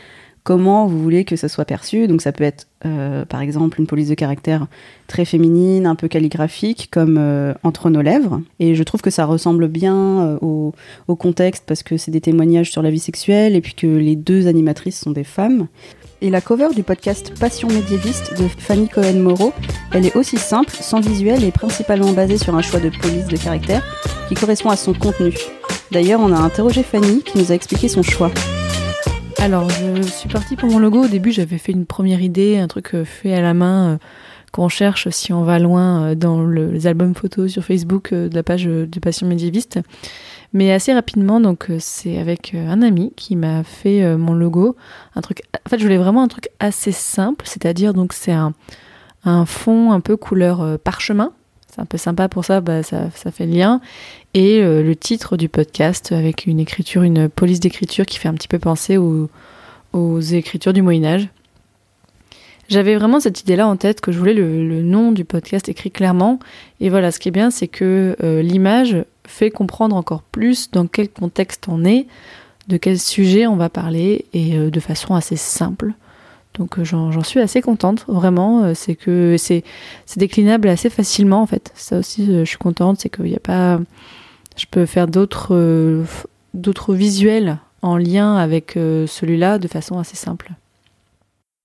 [0.43, 2.07] comment vous voulez que ça soit perçu.
[2.07, 4.67] Donc, ça peut être, euh, par exemple, une police de caractère
[5.07, 8.41] très féminine, un peu calligraphique, comme euh, entre nos lèvres.
[8.59, 10.73] Et je trouve que ça ressemble bien euh, au,
[11.07, 14.15] au contexte parce que c'est des témoignages sur la vie sexuelle et puis que les
[14.15, 15.67] deux animatrices sont des femmes.
[16.21, 19.51] Et la cover du podcast Passion médiéviste de Fanny Cohen-Moreau,
[19.91, 23.35] elle est aussi simple, sans visuel et principalement basée sur un choix de police de
[23.35, 23.83] caractère
[24.29, 25.33] qui correspond à son contenu.
[25.91, 28.31] D'ailleurs, on a interrogé Fanny qui nous a expliqué son choix.
[29.43, 31.03] Alors, je suis partie pour mon logo.
[31.03, 33.97] Au début, j'avais fait une première idée, un truc euh, fait à la main euh,
[34.53, 38.33] qu'on cherche si on va loin euh, dans le- les albums photos sur Facebook de
[38.33, 39.79] la page de Passion médiéviste.
[40.53, 44.75] Mais assez rapidement, donc c'est avec un ami qui m'a fait mon logo.
[45.15, 45.41] Un truc.
[45.65, 48.53] En fait, je voulais vraiment un truc assez simple, c'est-à-dire donc c'est un,
[49.47, 51.33] fond un peu couleur parchemin.
[51.73, 53.81] C'est un peu sympa pour ça, bah, ça, fait le lien.
[54.35, 58.35] Et euh, le titre du podcast avec une écriture, une police d'écriture qui fait un
[58.35, 59.29] petit peu penser aux,
[60.19, 61.29] écritures du Moyen Âge.
[62.69, 65.89] J'avais vraiment cette idée-là en tête que je voulais le, le nom du podcast écrit
[65.89, 66.37] clairement.
[66.79, 70.85] Et voilà, ce qui est bien, c'est que euh, l'image fait comprendre encore plus dans
[70.85, 72.05] quel contexte on est,
[72.67, 75.93] de quel sujet on va parler, et euh, de façon assez simple.
[76.57, 78.63] Donc euh, j'en suis assez contente, vraiment.
[78.63, 79.63] euh, c'est que c'est
[80.17, 81.71] déclinable assez facilement en fait.
[81.75, 83.79] Ça aussi, euh, je suis contente, c'est qu'il n'y a pas.
[84.55, 90.51] Je peux faire d'autres visuels en lien avec celui-là de façon assez simple.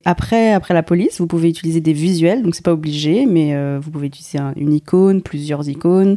[0.06, 3.90] Après, après la police, vous pouvez utiliser des visuels, donc c'est pas obligé, mais vous
[3.90, 6.16] pouvez utiliser un- une icône, plusieurs icônes,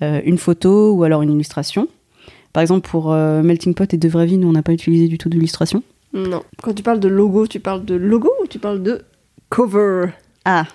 [0.00, 1.88] une photo ou alors une illustration.
[2.52, 5.18] Par exemple, pour Melting Pot et De Vraie Vie, nous on n'a pas utilisé du
[5.18, 5.82] tout d'illustration.
[6.14, 6.42] Non.
[6.62, 9.02] Quand tu parles de logo, tu parles de logo ou tu parles de
[9.48, 10.06] cover?
[10.44, 10.66] Ah,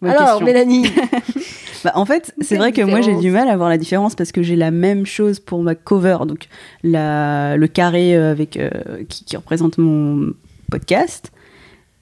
[0.00, 0.46] bonne Alors, question.
[0.46, 0.86] Mélanie
[1.84, 4.32] Bah, en fait, c'est vrai que moi j'ai du mal à voir la différence parce
[4.32, 6.48] que j'ai la même chose pour ma cover, donc
[6.82, 8.68] la, le carré euh, avec euh,
[9.08, 10.32] qui, qui représente mon
[10.72, 11.30] podcast.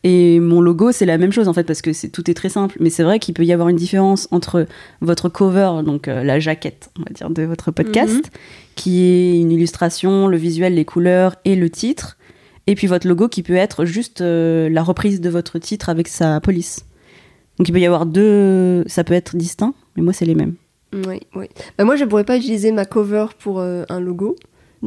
[0.03, 2.49] Et mon logo, c'est la même chose en fait parce que c'est tout est très
[2.49, 2.77] simple.
[2.81, 4.67] Mais c'est vrai qu'il peut y avoir une différence entre
[5.03, 8.23] votre cover, donc euh, la jaquette, on va dire, de votre podcast, Mhm.
[8.77, 12.17] qui est une illustration, le visuel, les couleurs et le titre,
[12.67, 16.09] et puis votre logo qui peut être juste euh, la reprise de votre titre avec
[16.09, 16.85] sa police.
[17.59, 20.55] Donc il peut y avoir deux, ça peut être distinct, mais moi c'est les mêmes.
[20.93, 21.47] Oui, oui.
[21.77, 24.37] Bah, moi, je pourrais pas utiliser ma cover pour euh, un logo.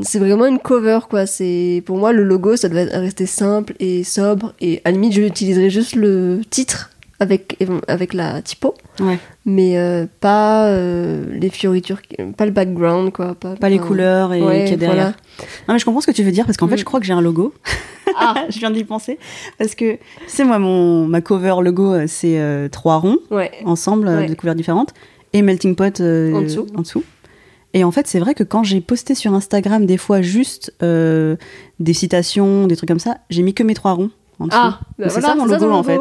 [0.01, 1.25] C'est vraiment une cover, quoi.
[1.25, 4.53] C'est Pour moi, le logo, ça devait rester simple et sobre.
[4.61, 8.73] Et à la limite, je utiliserais juste le titre avec, avec la typo.
[8.99, 9.19] Ouais.
[9.45, 12.01] Mais euh, pas euh, les fioritures,
[12.37, 13.35] pas le background, quoi.
[13.35, 14.95] Pas, Pas les couleurs et ouais, qu'il y a derrière.
[14.95, 15.15] voilà.
[15.67, 16.79] Non mais je comprends ce que tu veux dire parce qu'en fait Mm.
[16.79, 17.53] je crois que j'ai un logo.
[18.17, 19.17] Ah, je viens d'y penser
[19.57, 23.51] parce que tu sais moi mon ma cover logo euh, c'est euh, trois ronds ouais.
[23.65, 24.93] ensemble de couleurs différentes
[25.33, 26.67] et melting pot En dessous.
[26.75, 27.03] en dessous.
[27.75, 31.93] Et en fait, c'est vrai que quand j'ai posté sur Instagram des fois juste des
[31.93, 34.57] citations, des trucs comme ça, j'ai mis que mes trois ronds en dessous.
[34.59, 35.99] Ah, bah c'est voilà, ça mon c'est logo en fait.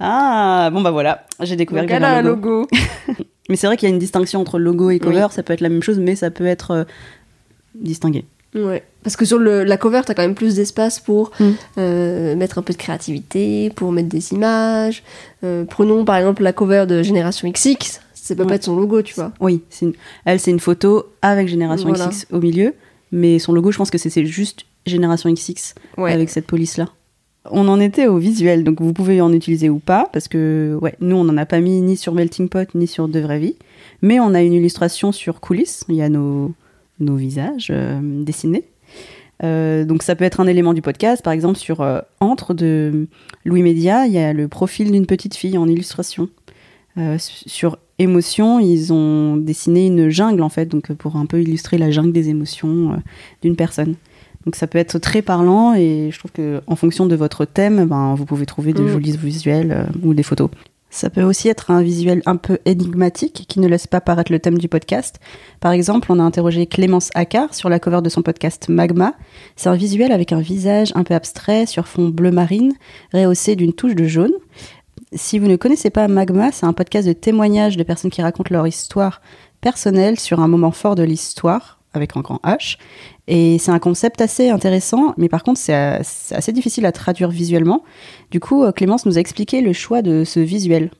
[0.00, 2.66] Ah, bon bah voilà, j'ai découvert Donc a un logo.
[2.66, 2.68] logo.
[3.48, 5.60] Mais c'est vrai qu'il y a une distinction entre logo et cover, ça peut être
[5.60, 6.84] la même chose, mais ça peut être euh,
[7.76, 8.24] distingué.
[8.56, 8.82] Ouais.
[9.04, 11.50] Parce que sur le, la cover, t'as quand même plus d'espace pour Mm.
[11.78, 15.04] euh, mettre un peu de créativité, pour mettre des images.
[15.44, 18.48] Euh, prenons par exemple la cover de Génération XX, ça peut Ouais.
[18.48, 19.30] pas être son logo, tu vois.
[19.40, 22.06] Oui, c'est une- elle, c'est une photo avec Génération Voilà.
[22.08, 22.74] XX au milieu,
[23.12, 26.12] mais son logo, je pense que c'est c'est juste Génération XX Ouais.
[26.12, 26.86] avec cette police-là.
[27.50, 30.94] On en était au visuel, donc vous pouvez en utiliser ou pas, parce que ouais,
[31.00, 33.56] nous, on n'en a pas mis ni sur Melting Pot, ni sur De Vraie Vie,
[34.02, 36.52] mais on a une illustration sur coulisses, il y a nos,
[37.00, 38.64] nos visages euh, dessinés.
[39.44, 41.22] Euh, donc ça peut être un élément du podcast.
[41.22, 43.06] Par exemple, sur euh, Entre de
[43.44, 46.28] Louis Média, il y a le profil d'une petite fille en illustration.
[47.18, 51.90] Sur Émotion, ils ont dessiné une jungle en fait, donc pour un peu illustrer la
[51.90, 53.02] jungle des émotions
[53.42, 53.96] d'une personne.
[54.46, 57.84] Donc ça peut être très parlant et je trouve que en fonction de votre thème,
[57.86, 58.88] ben, vous pouvez trouver de Mm.
[58.88, 60.48] jolis visuels euh, ou des photos.
[60.88, 64.38] Ça peut aussi être un visuel un peu énigmatique qui ne laisse pas paraître le
[64.38, 65.18] thème du podcast.
[65.60, 69.14] Par exemple, on a interrogé Clémence Accard sur la cover de son podcast Magma.
[69.56, 72.72] C'est un visuel avec un visage un peu abstrait sur fond bleu marine,
[73.12, 74.32] rehaussé d'une touche de jaune.
[75.12, 78.54] Si vous ne connaissez pas Magma, c'est un podcast de témoignages de personnes qui racontent
[78.54, 79.20] leur histoire
[79.60, 82.76] personnelle sur un moment fort de l'histoire, avec un grand H.
[83.28, 87.82] Et c'est un concept assez intéressant, mais par contre, c'est assez difficile à traduire visuellement.
[88.30, 90.90] Du coup, euh, Clémence nous a expliqué le choix de ce visuel.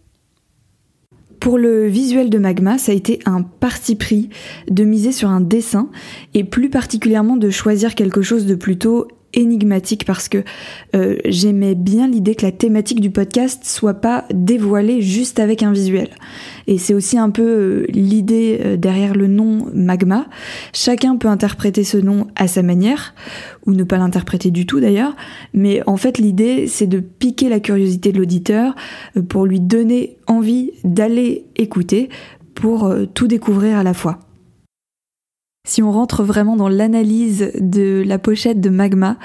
[1.40, 4.30] Pour le visuel de Magma, ça a été un parti pris
[4.68, 5.88] de miser sur un dessin
[6.34, 9.06] et plus particulièrement de choisir quelque chose de plutôt
[9.36, 10.42] énigmatique parce que
[10.94, 15.72] euh, j'aimais bien l'idée que la thématique du podcast soit pas dévoilée juste avec un
[15.72, 16.08] visuel.
[16.66, 20.26] Et c'est aussi un peu euh, l'idée euh, derrière le nom Magma.
[20.72, 23.14] Chacun peut interpréter ce nom à sa manière
[23.66, 25.14] ou ne pas l'interpréter du tout d'ailleurs,
[25.52, 28.74] mais en fait l'idée c'est de piquer la curiosité de l'auditeur
[29.28, 32.08] pour lui donner envie d'aller écouter
[32.54, 34.25] pour tout découvrir à la fois.
[35.66, 39.16] Si on rentre vraiment dans l'analyse de la pochette de Magma,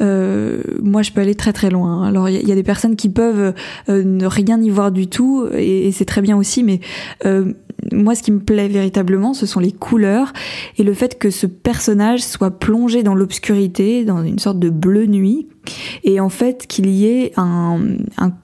[0.00, 2.04] euh, moi je peux aller très très loin.
[2.06, 3.54] Alors il y, a- des personnes qui peuvent
[3.88, 6.80] euh, ne rien y voir du tout et, et c'est très bien aussi, mais
[7.24, 7.52] euh,
[7.92, 10.32] moi ce qui me plaît véritablement, ce sont les couleurs
[10.78, 15.06] et le fait que ce personnage soit plongé dans l'obscurité, dans une sorte de bleu
[15.06, 15.48] nuit,
[16.02, 17.78] et en fait qu'il y ait un,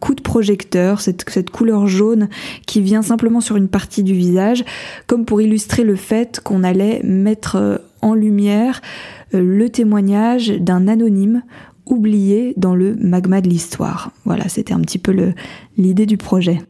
[0.00, 2.29] coup de projecteur, cette, couleur jaune
[2.66, 4.64] qui vient simplement sur une partie du visage,
[5.07, 8.81] comme pour illustrer le fait qu'on allait mettre euh, en lumière
[9.35, 11.42] euh, le témoignage d'un anonyme
[11.87, 14.12] oublié dans le magma de l'histoire.
[14.24, 15.14] Voilà, c'était un petit peu
[15.76, 16.61] l'idée du projet.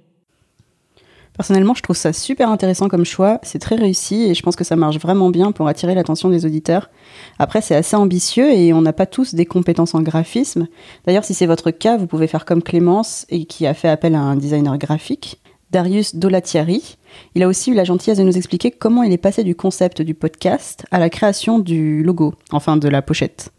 [1.35, 3.39] Personnellement, je trouve ça super intéressant comme choix.
[3.43, 6.45] C'est très réussi et je pense que ça marche vraiment bien pour attirer l'attention des
[6.45, 6.91] auditeurs.
[7.39, 10.69] Après, c'est assez ambitieux et on n'a pas tous des compétences en graphisme.
[11.07, 14.15] D'ailleurs, si c'est votre cas, vous pouvez faire comme Clémence et qui a fait appel
[14.15, 15.41] à un designer graphique,
[15.71, 16.97] Darius Dolatieri.
[17.35, 20.03] Il a aussi eu la gentillesse de nous expliquer comment il est passé du concept
[20.03, 23.51] du podcast à la création du logo, enfin de la pochette.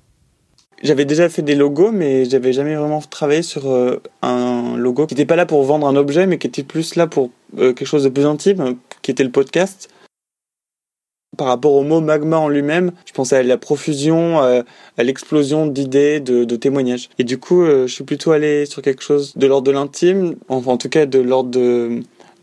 [0.84, 5.14] J'avais déjà fait des logos, mais j'avais jamais vraiment travaillé sur euh, un logo qui
[5.14, 7.86] n'était pas là pour vendre un objet, mais qui était plus là pour euh, quelque
[7.86, 9.90] chose de plus intime, qui était le podcast.
[11.38, 14.64] Par rapport au mot magma en lui-même, je pensais à la profusion, euh,
[14.98, 17.10] à l'explosion d'idées, de, témoignages.
[17.20, 20.72] Et du coup, je suis plutôt allé sur quelque chose de l'ordre de l'intime, enfin
[20.72, 21.58] en tout cas de l'ordre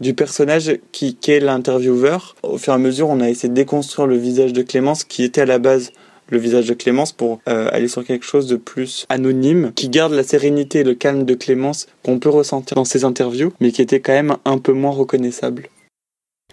[0.01, 2.37] du personnage qui, qui est l'intervieweur.
[2.43, 5.23] Au fur et à mesure, on a essayé de déconstruire le visage de Clémence, qui
[5.23, 5.93] était à la base
[6.29, 10.13] le visage de Clémence pour euh, aller sur quelque chose de plus anonyme, qui garde
[10.13, 13.83] la sérénité et le calme de Clémence qu'on peut ressentir dans ses interviews, mais qui
[13.83, 15.69] était quand même un peu moins reconnaissable.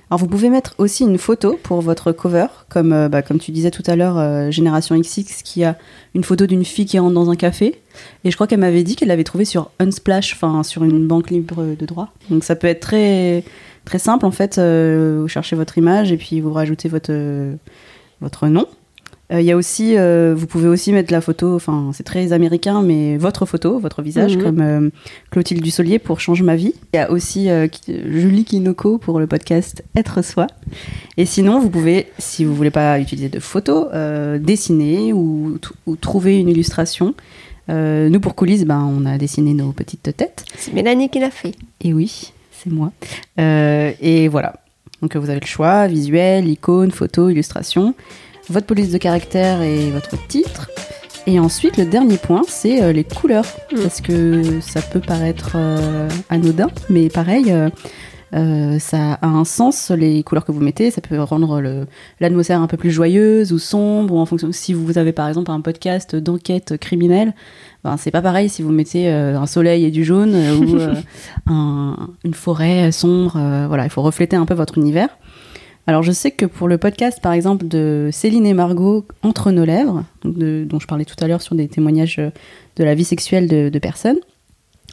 [0.10, 3.52] Alors vous pouvez mettre aussi une photo pour votre cover, comme, euh, bah, comme tu
[3.52, 5.78] disais tout à l'heure, euh, Génération XX qui a
[6.14, 7.82] une photo d'une fille qui rentre dans un café.
[8.24, 11.32] Et je crois qu'elle m'avait dit qu'elle l'avait trouvé sur Unsplash, enfin sur une banque
[11.32, 12.14] libre de droit.
[12.30, 13.44] Donc ça peut être très,
[13.84, 14.60] très simple en fait.
[14.60, 17.56] vous cherchez votre image et puis vous rajoutez votre,
[18.22, 18.68] votre nom.
[19.34, 22.84] Euh, y a aussi, euh, vous pouvez aussi mettre la photo, enfin c'est très américain,
[22.84, 24.44] mais votre photo, votre visage, Mhm.
[24.44, 24.90] comme euh,
[25.32, 26.74] Clotilde Dussolier pour Change ma vie.
[26.94, 30.46] Il y a aussi euh, Julie Kinoko pour le podcast Être soi.
[31.18, 33.88] Et sinon, vous pouvez, si vous voulez pas utiliser de photos,
[34.40, 35.58] dessiner ou,
[35.88, 37.16] ou trouver une illustration.
[37.68, 40.46] Nous, pour coulisses, ben, on a dessiné nos petites têtes.
[40.58, 41.56] C'est Mélanie qui l'a fait.
[41.82, 42.92] Et oui, c'est moi.
[43.40, 44.54] Et voilà.
[45.02, 47.96] Donc, vous avez le choix visuel, icône, photo, illustration,
[48.50, 50.70] votre police de caractère et votre titre.
[51.28, 53.46] Et ensuite, le dernier point, c'est euh, les couleurs.
[53.72, 53.82] Mm.
[53.82, 57.52] Parce que ça peut paraître euh, anodin, mais pareil,
[58.34, 60.92] euh, ça a un sens, les couleurs que vous mettez.
[60.92, 61.86] Ça peut rendre
[62.20, 64.52] l'atmosphère un peu plus joyeuse ou sombre, ou en fonction.
[64.52, 67.34] Si vous avez par exemple un podcast d'enquête criminelle,
[67.84, 70.78] ben, c'est pas pareil si vous mettez un soleil et du jaune ou
[71.52, 73.40] un- une forêt sombre.
[73.68, 75.10] voilà, il faut refléter un peu votre univers.
[75.88, 79.66] Alors je sais que pour le podcast par exemple de Céline et Margot Entre nos
[79.66, 82.32] lèvres, dont je parlais tout à l'heure sur des témoignages euh,
[82.76, 84.18] de la vie sexuelle de, personnes,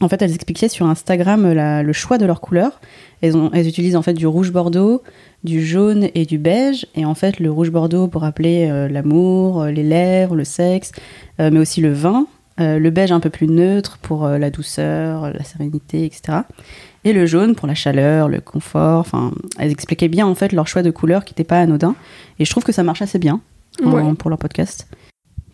[0.03, 2.81] en fait elles expliquaient sur Instagram euh, le choix de leurs couleurs.
[3.23, 5.03] Elles, utilisent en fait du rouge bordeaux,
[5.45, 6.87] du jaune et du beige.
[6.95, 10.93] Et en fait le rouge bordeaux pour rappeler euh, l'amour, les lèvres, le sexe,
[11.39, 12.27] mais aussi le vin.
[12.59, 16.43] Le beige un peu plus neutre pour la douceur, la sérénité, etc.
[17.05, 19.01] Et le jaune pour la chaleur, le confort.
[19.01, 21.95] Enfin, elles expliquaient bien en fait leur choix de couleurs qui n'était pas anodin.
[22.39, 23.41] Et je trouve que ça marche assez bien
[23.85, 24.15] en- Ouais.
[24.15, 24.87] pour leur podcast.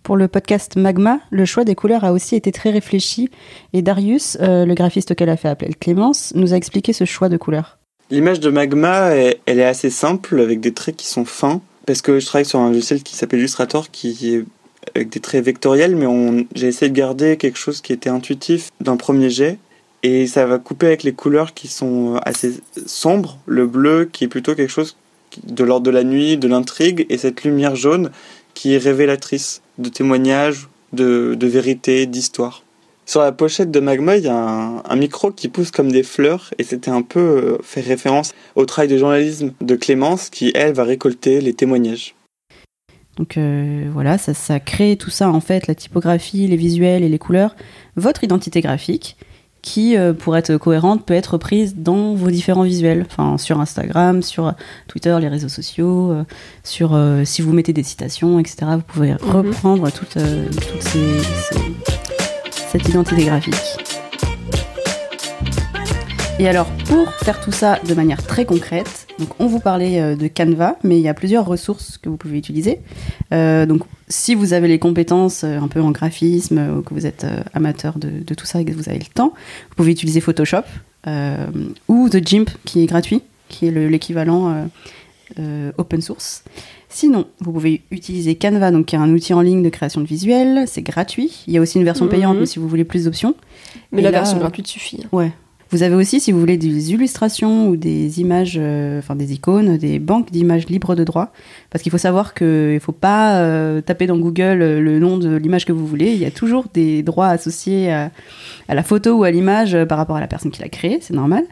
[0.05, 3.29] pour le podcast Magma, le choix des couleurs a aussi été très réfléchi
[3.75, 7.29] et Darius, euh, le graphiste qu'elle a fait appeler Clémence, nous a expliqué ce choix
[7.29, 7.77] de couleurs.
[8.11, 12.01] L'image de Magma, elle, elle est assez simple, avec des traits qui sont fins, parce
[12.01, 14.45] que je travaille sur un logiciel qui s'appelle Illustrator, qui est
[14.97, 16.07] avec des traits vectoriels, mais
[16.55, 19.59] j'ai essayé de garder quelque chose qui était intuitif d'un premier jet.
[20.03, 24.29] Et ça va couper avec les couleurs qui sont assez sombres, le bleu qui est
[24.29, 24.97] plutôt quelque chose
[25.45, 28.11] de l'ordre de la nuit, de l'intrigue, et cette lumière jaune
[28.55, 32.63] qui est révélatrice de témoignages, de, de vérité, d'histoire.
[33.07, 36.03] Sur la pochette de Magma, il y a un, un micro qui pousse comme des
[36.03, 40.53] fleurs, et c'était un peu euh, fait référence au travail de journalisme de Clémence, qui
[40.55, 42.15] elle va récolter les témoignages.
[43.17, 47.09] Donc euh, voilà, ça, ça crée tout ça en fait, la typographie, les visuels et
[47.09, 47.57] les couleurs,
[47.97, 49.17] votre identité graphique,
[49.63, 54.23] qui, euh, pour être cohérente, peut être prise dans vos différents visuels, enfin sur Instagram,
[54.23, 54.55] sur
[54.87, 56.25] Twitter, les réseaux sociaux, euh,
[56.63, 58.57] sur euh, si vous mettez des citations, etc.
[58.77, 61.19] Vous pouvez reprendre toute, euh, toute ces-
[61.51, 63.55] ces- cette identité graphique.
[66.41, 70.15] Et alors, pour faire tout ça de manière très concrète, donc on vous parlait euh,
[70.15, 72.79] de Canva, mais il y a plusieurs ressources que vous pouvez utiliser.
[73.33, 77.07] Euh, donc, si vous avez les compétences euh, un peu en graphisme, ou que vous
[77.07, 79.33] êtes amateur de, de tout ça et que vous avez le temps,
[79.71, 80.63] vous pouvez utiliser Photoshop
[81.09, 81.45] euh,
[81.89, 84.69] ou The Gimp, qui est gratuit, qui est le- l'équivalent
[85.41, 86.45] euh, open source.
[86.89, 90.07] Sinon, vous pouvez utiliser Canva, donc qui est un outil en ligne de création de
[90.07, 91.43] visuels, c'est gratuit.
[91.49, 92.11] Il y a aussi une version Mhm.
[92.13, 93.35] payante, mais si vous voulez plus d'options.
[93.91, 95.01] Mais Et la là, version gratuite suffit.
[95.05, 95.09] hein.
[95.11, 95.33] Ouais.
[95.71, 99.77] Vous avez aussi, si vous voulez, des illustrations ou des images, euh, enfin des icônes,
[99.77, 101.31] des banques d'images libres de droit.
[101.69, 105.19] Parce qu'il faut savoir qu'il ne faut pas euh, taper dans Google euh, le nom
[105.19, 106.13] de l'image que vous voulez.
[106.13, 108.11] Il y a toujours des droits associés à,
[108.69, 111.45] la photo ou à l'image par rapport à la personne qui l'a créée, c'est normal.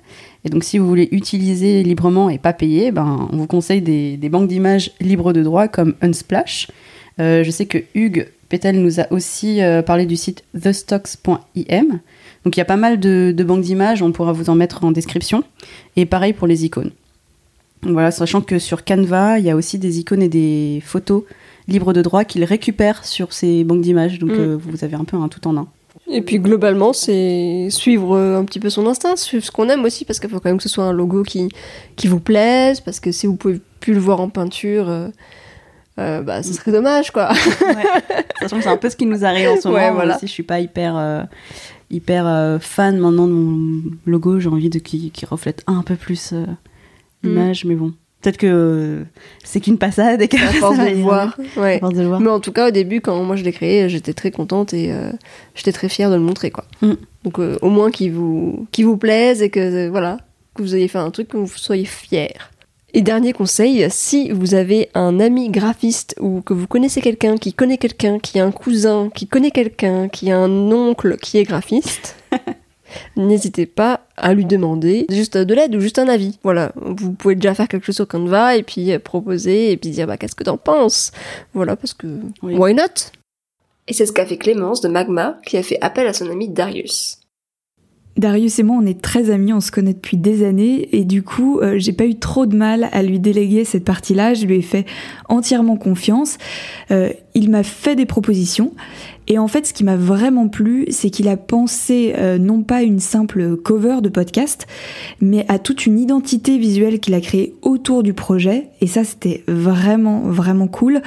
[0.46, 4.28] Et donc, si vous voulez utiliser librement et pas payer, ben, on vous conseille des,
[4.30, 6.68] banques d'images libres de droit comme Unsplash.
[7.18, 12.00] Je sais que Hugues Petel nous a aussi parlé du site thestocks.im.
[12.46, 14.84] Donc il y a pas mal de, de banques d'images, on pourra vous en mettre
[14.84, 15.42] en description.
[15.96, 16.92] Et pareil pour les icônes.
[17.82, 21.24] Donc Voilà, sachant que sur Canva, il y a aussi des icônes et des photos
[21.66, 24.20] libres de droit qu'ils récupèrent sur ces banques d'images.
[24.20, 24.34] Donc Mm.
[24.38, 25.66] euh, vous avez un peu un tout en un.
[26.08, 29.84] Et puis globalement, c'est suivre euh, un petit peu son instinct, suivre ce qu'on aime
[29.84, 31.48] aussi, parce qu'il faut quand même que ce soit un logo qui,
[31.96, 35.08] qui vous plaise, parce que si vous pouvez plus le voir en peinture, euh,
[35.98, 37.30] euh, bah, ce serait dommage, quoi.
[38.40, 39.80] Sachant que c'est un peu ce qui nous arrive en ce moment.
[39.80, 40.16] Ouais, Moi voilà.
[40.16, 41.22] aussi, je suis pas hyper, euh,
[41.90, 44.40] hyper euh, fan maintenant de mon logo.
[44.40, 46.46] J'ai envie de qu'il qu'il reflète un peu plus euh,
[47.22, 47.92] l'image, mais bon.
[48.22, 49.04] Peut-être que euh,
[49.44, 51.38] c'est qu'une passade et que à force de voir.
[51.56, 51.78] Ouais.
[51.78, 52.20] Force de le voir.
[52.20, 54.92] Mais en tout cas, au début, quand moi je l'ai créé, j'étais très contente et
[55.54, 56.64] j'étais très fière de le montrer, quoi.
[56.82, 56.94] Mm.
[57.24, 60.18] Donc au moins qu'il vous, qu'il vous plaise et que voilà,
[60.54, 62.34] que vous ayez fait un truc, que vous soyez fiers.
[62.96, 67.52] Et dernier conseil, si vous avez un ami graphiste ou que vous connaissez quelqu'un qui
[67.52, 71.42] connaît quelqu'un, qui a un cousin qui connaît quelqu'un, qui a un oncle qui est
[71.42, 72.16] graphiste,
[73.18, 76.38] n'hésitez pas à lui demander juste de l'aide ou juste un avis.
[76.42, 79.90] Voilà, vous pouvez déjà faire quelque chose sur Canva et puis euh, proposer et puis
[79.90, 81.12] dire bah qu'est-ce que t'en penses?
[81.52, 82.06] Voilà, parce que
[82.42, 82.54] Oui.
[82.56, 83.10] why not?
[83.88, 86.48] Et c'est ce qu'a fait Clémence de Magma qui a fait appel à son ami
[86.48, 87.18] Darius.
[88.16, 91.22] Darius et moi, on est très amis, on se connaît depuis des années, et du
[91.22, 94.32] coup, euh, j'ai pas eu trop de mal à lui déléguer cette partie-là.
[94.32, 94.86] Je lui ai fait
[95.28, 96.38] entièrement confiance.
[96.90, 98.72] Euh, il m'a fait des propositions,
[99.28, 102.82] et en fait, ce qui m'a vraiment plu, c'est qu'il a pensé euh, non pas
[102.82, 104.66] une simple cover de podcast,
[105.20, 109.42] mais à toute une identité visuelle qu'il a créée autour du projet, et ça, c'était
[109.48, 111.02] vraiment vraiment cool.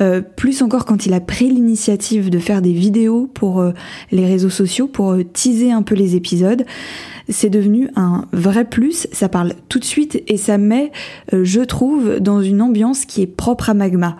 [0.00, 3.72] Euh, plus encore quand il a pris l'initiative de faire des vidéos pour euh,
[4.12, 6.64] les réseaux sociaux pour teaser un peu les épisodes.
[7.30, 10.92] C'est devenu un vrai plus, ça parle tout de suite et ça met,
[11.32, 14.18] je trouve, dans une ambiance qui est propre à Magma.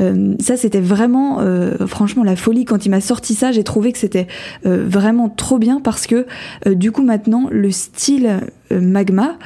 [0.00, 1.38] Ça, c'était vraiment,
[1.86, 2.64] franchement, la folie.
[2.64, 4.26] Quand il m'a sorti ça, j'ai trouvé que c'était
[4.66, 6.26] euh, vraiment trop bien parce que,
[6.66, 8.40] euh, du coup, maintenant, le style
[8.72, 9.38] euh, Magma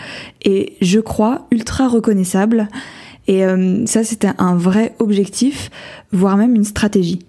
[0.44, 2.68] est, je crois, ultra reconnaissable.
[3.28, 3.42] Et
[3.86, 5.72] ça, c'était un vrai objectif,
[6.12, 7.25] voire même une stratégie.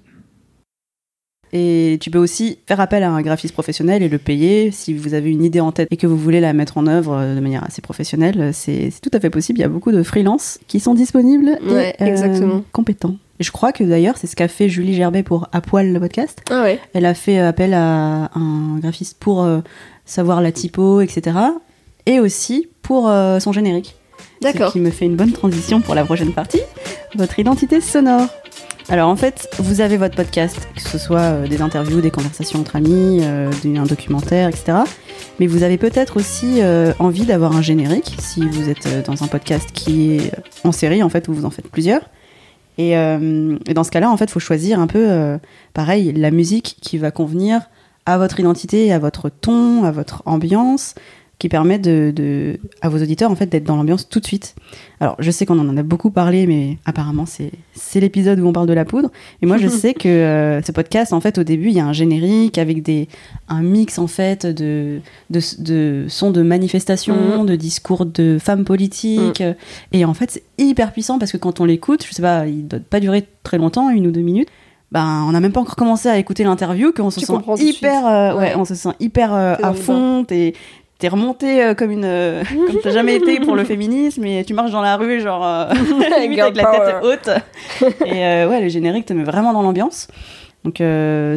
[1.54, 5.14] Et tu peux aussi faire appel à un graphiste professionnel et le payer si vous
[5.14, 7.64] avez une idée en tête et que vous voulez la mettre en œuvre de manière
[7.64, 8.52] assez professionnelle.
[8.54, 9.60] C'est tout à fait possible.
[9.60, 12.64] Il y a beaucoup de freelances qui sont disponibles Ouais, et euh, exactement.
[12.72, 13.16] compétents.
[13.40, 16.42] Je crois que d'ailleurs, c'est ce qu'a fait Julie Gerbet pour À Poil le podcast.
[16.50, 19.60] Ah ouais Elle a fait appel à un graphiste pour euh,
[20.06, 21.38] savoir la typo, etc.
[22.08, 23.96] Et aussi pour euh, son générique.
[24.42, 24.72] Ce D'accord.
[24.72, 26.62] qui me fait une bonne transition pour la prochaine partie,
[27.16, 28.28] votre identité sonore.
[28.90, 32.62] Alors en fait, vous avez votre podcast, que ce soit euh, des interviews, des conversations
[32.62, 34.78] entre amis, euh, d'un documentaire, etc.
[35.42, 39.28] Mais vous avez peut-être aussi euh, envie d'avoir un générique, si vous êtes dans un
[39.28, 40.32] podcast qui est
[40.64, 42.10] en série, en fait, où vous en faites plusieurs.
[42.78, 45.40] Et, et dans ce cas-là, en fait, il faut choisir un peu,
[45.74, 47.62] pareil, la musique qui va convenir
[48.06, 50.94] à votre identité, à votre ton, à votre ambiance,
[51.40, 54.56] qui permet de, de- à vos auditeurs en fait d'être dans l'ambiance tout de suite.
[55.00, 57.52] Alors, je sais qu'on en a beaucoup parlé, mais apparemment c'est
[58.00, 59.12] l'épisode où on parle de la poudre.
[59.44, 61.86] Et moi, je sais que euh, ce podcast, en fait, au début, il y a
[61.86, 63.08] un générique avec des
[63.50, 69.44] un mix en fait de de, de sons de manifestations, de discours de femmes politiques.
[69.94, 72.68] Et en fait, c'est hyper puissant parce que quand on l'écoute, je sais pas, il
[72.68, 74.50] doit pas durer très longtemps, une ou deux minutes.
[74.92, 78.34] Ben, on n'a même pas encore commencé à écouter l'interview qu'on se sent hyper, euh,
[78.34, 78.54] ouais, Ouais.
[78.56, 80.26] on se sent hyper euh, à fond.
[81.00, 84.54] T'es remonté euh, comme une, euh, comme t'as jamais été pour le féminisme et tu
[84.54, 85.66] marches dans la rue genre euh,
[86.20, 87.30] limite avec la tête haute.
[88.06, 90.08] Et euh, ouais, le générique te met vraiment dans l'ambiance.
[90.64, 90.80] Donc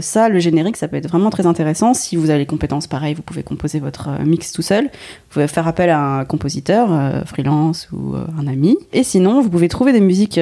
[0.02, 1.94] ça, le générique, ça peut être vraiment très intéressant.
[1.94, 4.86] Si vous avez les compétences pareilles, vous pouvez composer votre mix tout seul.
[4.86, 6.88] Vous pouvez faire appel à un compositeur,
[7.26, 8.76] freelance ou un ami.
[8.92, 10.40] Et sinon, vous pouvez trouver des musiques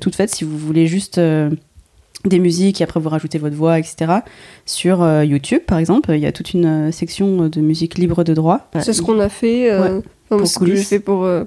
[0.00, 1.20] toutes faites si vous voulez juste
[2.24, 4.12] des musiques et après vous rajoutez votre voix, etc.
[4.66, 8.22] Sur euh, YouTube, par exemple, il y a toute une euh, section de musique libre
[8.24, 8.68] de droit.
[8.80, 9.72] C'est ce qu'on a fait.
[9.72, 11.44] euh, Pour ce que pour, euh,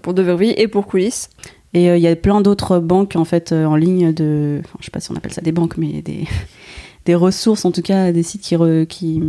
[0.57, 1.29] et pour Coulisses.
[1.73, 4.77] Et euh, il y a plein d'autres banques en fait euh, en ligne de, enfin,
[4.79, 6.25] je sais pas si on appelle ça des banques, mais des,
[7.05, 9.21] des ressources en tout cas, des sites qui, re- qui,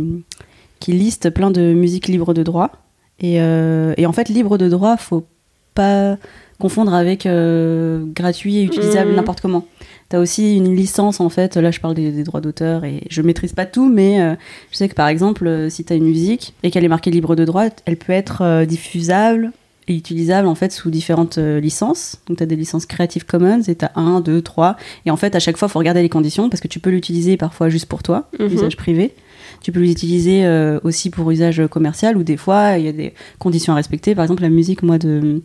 [0.79, 2.71] qui listent plein de musique libre de droit.
[3.19, 5.25] Et, euh, et en fait, libre de droit, faut
[5.73, 6.17] pas
[6.59, 9.15] confondre avec euh, gratuit et utilisable Mhm.
[9.17, 9.65] n'importe comment.
[10.09, 11.57] T'as aussi une licence en fait.
[11.57, 14.35] Là, je parle des, des droits d'auteur et je maîtrise pas tout, mais euh,
[14.71, 17.35] je sais que par exemple, euh, si t'as une musique et qu'elle est marquée libre
[17.35, 19.51] de droit, elle peut être euh, diffusable
[19.89, 22.17] et utilisable en fait sous différentes euh, licences.
[22.27, 24.77] Donc tu as des licences Creative Commons et tu as 1, 2, 3.
[25.05, 26.89] Et en fait, à chaque fois, il faut regarder les conditions parce que tu peux
[26.89, 28.47] l'utiliser parfois juste pour toi, Mhm.
[28.53, 29.13] usage privé.
[29.61, 33.13] Tu peux l'utiliser euh, aussi pour usage commercial ou des fois, il y a des
[33.39, 34.13] conditions à respecter.
[34.15, 35.41] Par exemple, la musique, moi, de,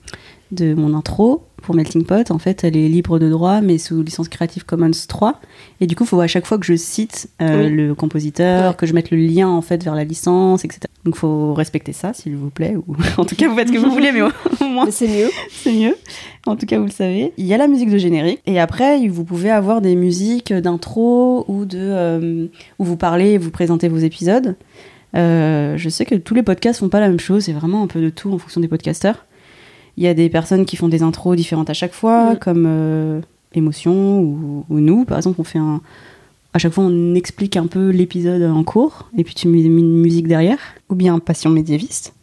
[0.50, 4.02] de mon intro pour Melting Pot, en fait, elle est libre de droit mais sous
[4.02, 5.40] licence Creative Commons 3.
[5.80, 7.70] Et du coup, il faut à chaque fois que je cite euh, Oui.
[7.74, 8.76] le compositeur, Ouais.
[8.76, 10.80] que je mette le lien en fait vers la licence, etc.
[11.04, 12.76] Donc, faut respecter ça, s'il vous plaît.
[12.76, 14.30] Ou en tout cas, vous faites ce que vous voulez, mais au
[14.68, 15.30] moins c'est mieux.
[15.50, 15.96] c'est mieux.
[16.46, 17.32] En tout cas, vous le savez.
[17.38, 18.40] Il y a la musique de générique.
[18.46, 22.46] Et après, vous pouvez avoir des musiques d'intro ou de euh,
[22.78, 24.56] où vous parlez et vous présentez vos épisodes.
[25.14, 27.44] Euh, je sais que tous les podcasts font pas la même chose.
[27.44, 29.26] C'est vraiment un peu de tout en fonction des podcasteurs.
[29.96, 32.38] Il y a des personnes qui font des intros différentes à chaque fois, Mm.
[32.38, 33.20] comme euh,
[33.54, 35.04] Émotion ou, ou nous.
[35.04, 35.80] Par exemple, on fait un.
[36.54, 40.00] À chaque fois, on explique un peu l'épisode en cours, et puis tu mets une
[40.00, 40.58] musique derrière.
[40.90, 42.14] Ou bien Passion médiéviste.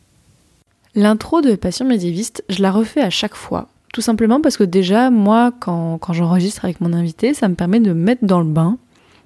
[0.95, 3.67] L'intro de Passion médiéviste, je la refais à chaque fois.
[3.93, 7.79] Tout simplement parce que déjà, moi, quand, quand j'enregistre avec mon invité, ça me permet
[7.79, 8.77] de me mettre dans le bain,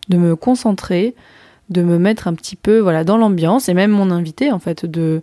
[0.10, 1.16] de me concentrer,
[1.70, 4.86] de me mettre un petit peu voilà, dans l'ambiance, et même mon invité, en fait,
[4.86, 5.22] de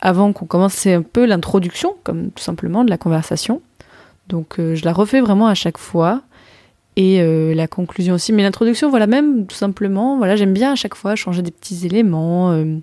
[0.00, 3.62] avant qu'on commence, c'est un peu l'introduction, comme tout simplement de la conversation.
[4.28, 6.22] Donc euh, je la refais vraiment à chaque fois.
[6.98, 8.32] Et euh, la conclusion aussi.
[8.32, 11.84] Mais l'introduction, voilà, même tout simplement, voilà, j'aime bien à chaque fois changer des petits
[11.84, 12.52] éléments.
[12.52, 12.78] euh,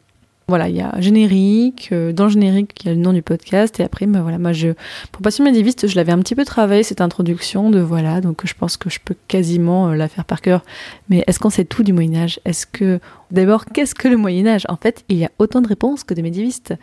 [0.48, 3.80] voilà, il y a générique, euh, dans générique, il y a le nom du podcast,
[3.80, 4.70] et après, bah, voilà, moi, je,
[5.12, 8.54] pour Passion médiéviste, je l'avais un petit peu travaillé, cette introduction de voilà, donc je
[8.54, 10.64] pense que je peux quasiment euh, la faire par cœur.
[11.10, 13.00] Mais est-ce qu'on sait tout du Moyen-Âge Est-ce que,
[13.32, 16.22] d'abord, qu'est-ce que le Moyen-Âge En fait, il y a autant de réponses que de
[16.22, 16.74] médiévistes.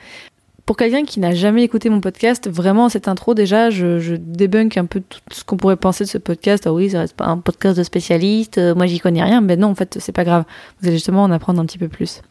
[0.64, 4.76] Pour quelqu'un qui n'a jamais écouté mon podcast, vraiment, cette intro, déjà, je, je débunk
[4.76, 6.66] un peu tout ce qu'on pourrait penser de ce podcast.
[6.66, 9.40] Ah oui, ça reste pas un podcast de spécialiste, euh, moi, j'y connais rien.
[9.40, 10.44] Mais non, en fait, c'est pas grave.
[10.80, 12.22] Vous allez justement en apprendre un petit peu plus.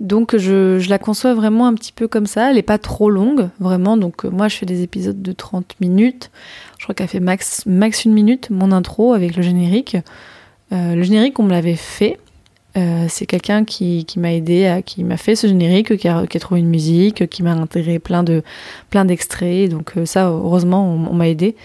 [0.00, 3.50] Donc je, la conçois vraiment un petit peu comme ça, elle est pas trop longue,
[3.60, 3.98] vraiment.
[3.98, 6.30] Donc euh, moi je fais des épisodes de 30 minutes.
[6.78, 9.98] Je crois qu'elle fait max, une minute, mon intro avec le générique.
[10.72, 12.18] Euh, le générique, on me l'avait fait.
[12.78, 16.60] Euh, c'est quelqu'un qui, qui m'a aidé, qui m'a fait ce générique, qui a, trouvé
[16.60, 18.42] une musique, qui m'a intégré plein de
[18.88, 19.68] plein d'extraits.
[19.68, 21.56] Donc ça, heureusement, on, m'a aidé.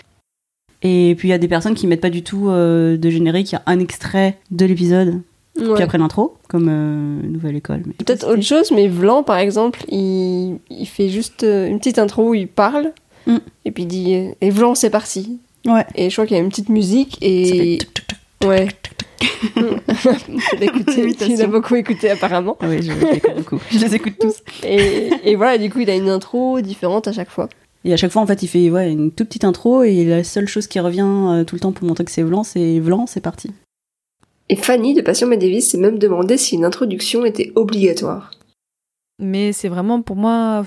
[0.82, 3.56] Et puis il y a des personnes qui mettent pas du tout de générique, il
[3.56, 5.22] y a un extrait de l'épisode,
[5.58, 5.74] Ouais.
[5.76, 7.84] puis après l'intro, comme euh, Nouvelle École.
[7.98, 12.30] Peut-être autre chose, mais Vlan, par exemple, il, il fait juste euh, une petite intro
[12.30, 12.92] où il parle,
[13.28, 13.38] Mm.
[13.66, 15.40] et puis il dit Et Vlan, c'est parti.
[15.66, 15.84] Ouais.
[15.96, 17.78] Et je crois qu'il y a une petite musique, Ça fait et.
[17.80, 18.18] tuc, tuc.
[18.48, 18.68] Ouais.
[19.58, 22.58] tu l'as beaucoup écouté apparemment.
[22.60, 23.60] Ah oui, je, je les écoute beaucoup.
[23.72, 24.36] Je les écoute tous.
[24.64, 27.50] Et, et voilà, du coup, il a une intro différente à chaque fois.
[27.84, 30.24] Et à chaque fois, en fait, il fait ouais, une toute petite intro et la
[30.24, 33.06] seule chose qui revient euh, tout le temps pour montrer que c'est Vlan, c'est Vlan,
[33.08, 33.52] c'est parti.
[34.50, 38.32] Et Fanny de Passion Médiéviste s'est même demandé si une introduction était obligatoire.
[39.20, 40.64] Mais c'est vraiment pour moi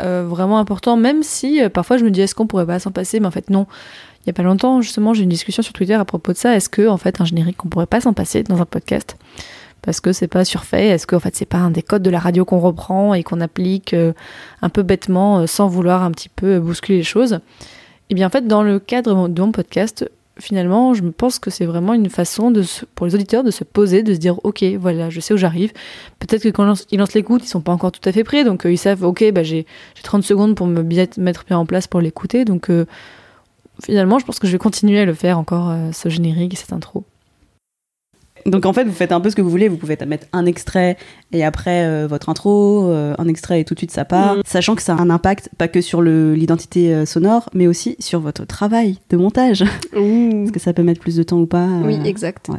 [0.00, 2.90] euh, vraiment important, même si euh, parfois je me dis est-ce qu'on pourrait pas s'en
[2.90, 3.66] passer, mais en fait non.
[4.22, 6.56] Il y a pas longtemps justement j'ai une discussion sur Twitter à propos de ça.
[6.56, 9.16] Est-ce que en fait un générique on pourrait pas s'en passer dans un podcast?
[9.82, 12.10] Parce que c'est pas surfait Est-ce que en fait c'est pas un des codes de
[12.10, 14.14] la radio qu'on reprend et qu'on applique euh,
[14.62, 17.38] un peu bêtement sans vouloir un petit peu bousculer les choses?
[18.10, 21.64] Eh bien en fait dans le cadre de mon podcast finalement, je pense que c'est
[21.66, 22.52] vraiment une façon
[22.94, 25.72] pour les auditeurs de se poser, de se dire ok, voilà, je sais où j'arrive.
[26.18, 28.66] Peut-être que quand ils lancent l'écoute, ils sont pas encore tout à fait prêts, donc
[28.66, 31.66] euh, ils savent ok, bah, j'ai j'ai 30 secondes pour me bien- mettre bien en
[31.66, 32.44] place pour l'écouter.
[32.44, 32.84] Donc euh,
[33.84, 36.56] finalement, je pense que je vais continuer à le faire encore, euh, ce générique et
[36.56, 37.04] cette intro.
[38.46, 39.68] Donc en fait, vous faites un peu ce que vous voulez.
[39.68, 40.96] Vous pouvez mettre un extrait
[41.32, 44.36] et après euh, votre intro, euh, un extrait et tout de suite ça part.
[44.36, 44.42] Mhm.
[44.44, 48.20] Sachant que ça a un impact pas que sur l'identité euh, sonore, mais aussi sur
[48.20, 49.62] votre travail de montage.
[49.92, 52.50] Est-ce que ça peut mettre plus de temps ou pas Oui, exact.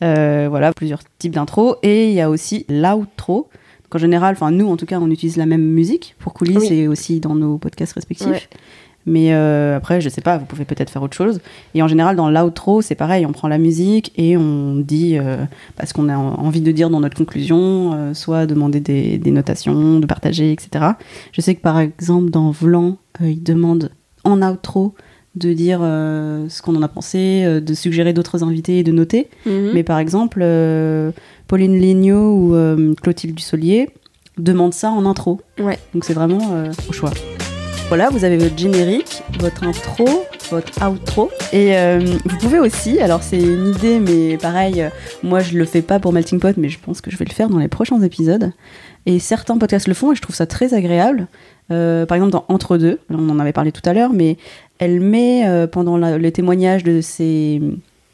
[0.00, 1.76] Voilà, plusieurs types d'intro.
[1.82, 3.48] Et il y a aussi l'outro.
[3.96, 6.80] En général, enfin nous en tout cas, on utilise la même musique pour coulisses Oui.
[6.80, 8.26] et aussi dans nos podcasts respectifs.
[8.26, 8.42] Ouais.
[9.08, 11.40] Mais euh, après, je sais pas, vous pouvez peut-être faire autre chose.
[11.74, 15.36] Et en général, dans l'outro, c'est pareil, on prend la musique et on dit euh,
[15.76, 19.30] parce qu'on a en- envie de dire dans notre conclusion, euh, soit demander des, des
[19.30, 20.84] notations, de partager, etc.
[21.32, 23.90] Je sais que par exemple, dans Vlan, euh, ils demandent
[24.24, 24.94] en outro
[25.36, 29.28] de dire ce qu'on en a pensé, de suggérer d'autres invités et de noter.
[29.44, 29.72] Mhm.
[29.74, 30.40] Mais par exemple,
[31.46, 33.90] Pauline Lignot ou Clotilde Dussolier
[34.38, 35.40] demandent ça en intro.
[35.60, 35.78] Ouais.
[35.92, 36.40] Donc c'est vraiment
[36.88, 37.10] au choix.
[37.88, 40.06] Voilà, vous avez votre générique, votre intro,
[40.50, 41.30] votre outro.
[41.52, 44.88] Et euh, vous pouvez aussi, alors c'est une idée, mais pareil, euh,
[45.22, 47.32] moi je le fais pas pour Melting Pot, mais je pense que je vais le
[47.32, 48.52] faire dans les prochains épisodes.
[49.06, 51.28] Et certains podcasts le font et je trouve ça très agréable.
[51.70, 54.36] Euh, par exemple, dans Entre deux, on en avait parlé tout à l'heure, mais
[54.80, 57.62] elle met pendant la- les témoignages de ses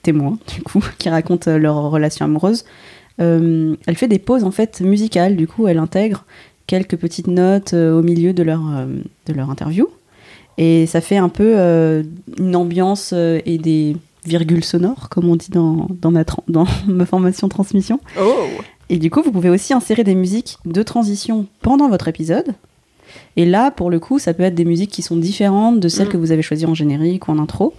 [0.03, 2.65] témoins, du coup, qui racontent leur relation amoureuse,
[3.19, 5.35] elle fait des pauses en fait musicales.
[5.37, 6.25] Du coup, elle intègre
[6.67, 8.87] quelques petites notes euh, au milieu de leur, euh,
[9.27, 9.89] de leur interview.
[10.59, 12.03] Et ça fait un peu euh,
[12.39, 13.97] une ambiance et des
[14.27, 18.01] virgules sonores, comme on dit dans, dans, ma, dans ma formation transmission.
[18.21, 18.35] Oh
[18.89, 22.55] Et du coup, vous pouvez aussi insérer des musiques de transition pendant votre épisode.
[23.37, 26.09] Et là, pour le coup, ça peut être des musiques qui sont différentes de celles
[26.09, 26.11] Mm.
[26.11, 27.75] que vous avez choisies en générique ou en intro.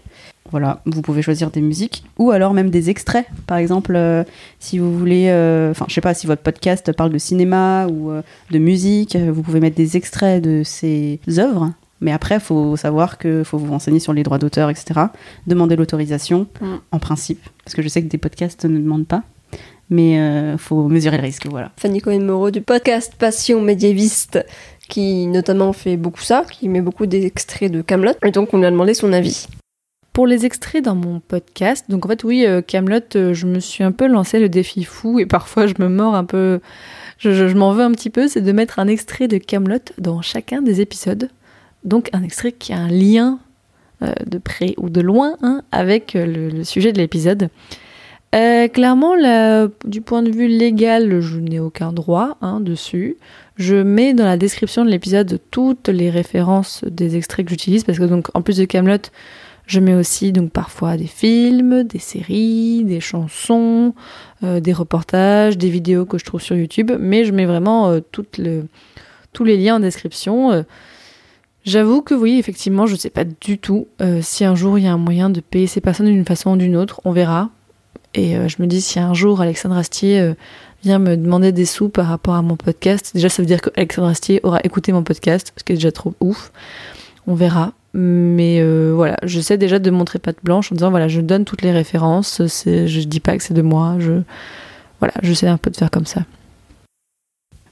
[0.53, 3.25] Voilà, vous pouvez choisir des musiques ou alors même des extraits.
[3.47, 4.23] Par exemple, euh,
[4.59, 8.11] si vous voulez, euh, enfin, je sais pas, si votre podcast parle de cinéma ou
[8.11, 11.71] euh, de musique, euh, vous pouvez mettre des extraits de ces œuvres.
[12.01, 15.07] Mais après, il faut savoir qu'il faut vous renseigner sur les droits d'auteur, etc.
[15.47, 16.65] Demander l'autorisation, Mm.
[16.91, 17.41] en principe.
[17.65, 19.23] Parce que je sais que des podcasts ne demandent pas.
[19.89, 20.13] Mais
[20.51, 21.71] il faut mesurer le risque, voilà.
[21.77, 24.39] Fanny Cohen-Moreau du podcast Passion médiéviste,
[24.87, 28.65] qui notamment fait beaucoup ça, qui met beaucoup d'extraits de Camelot, et donc on lui
[28.65, 29.47] a demandé son avis.
[30.13, 33.59] Pour les extraits dans mon podcast, donc en fait oui, euh, Camelot, euh, je me
[33.59, 36.59] suis un peu lancé le défi fou et parfois je me mords un peu,
[37.17, 40.61] je, m'en veux un petit peu, c'est de mettre un extrait de Camelot dans chacun
[40.61, 41.29] des épisodes.
[41.83, 43.39] Donc un extrait qui a un lien
[44.03, 47.49] euh, de près ou de loin hein, avec le, sujet de l'épisode.
[48.31, 49.15] Clairement,
[49.85, 53.17] du point de vue légal, je n'ai aucun droit hein, dessus.
[53.57, 57.99] Je mets dans la description de l'épisode toutes les références des extraits que j'utilise parce
[57.99, 58.97] que donc en plus de Camelot,
[59.65, 63.93] je mets aussi donc parfois des films, des séries, des chansons,
[64.43, 67.99] euh, des reportages, des vidéos que je trouve sur YouTube, mais je mets vraiment euh,
[68.01, 70.51] tous les liens en description.
[70.51, 70.63] Euh,
[71.65, 73.87] J'avoue que oui, effectivement, je ne sais pas du tout
[74.19, 76.57] si un jour il y a un moyen de payer ces personnes d'une façon ou
[76.57, 77.51] d'une autre, on verra.
[78.13, 80.33] Et je me dis si un jour Alexandre Astier
[80.83, 83.69] vient me demander des sous par rapport à mon podcast, déjà ça veut dire que
[83.77, 86.51] Alexandre Astier aura écouté mon podcast, ce qui est déjà trop ouf.
[87.27, 87.71] On verra.
[87.93, 91.61] Mais euh, voilà, j'essaie déjà de montrer patte blanche en disant voilà, je donne toutes
[91.61, 94.23] les références, c'est, je dis pas que c'est de moi, je
[94.99, 96.23] voilà, j'essaie un peu de faire comme ça.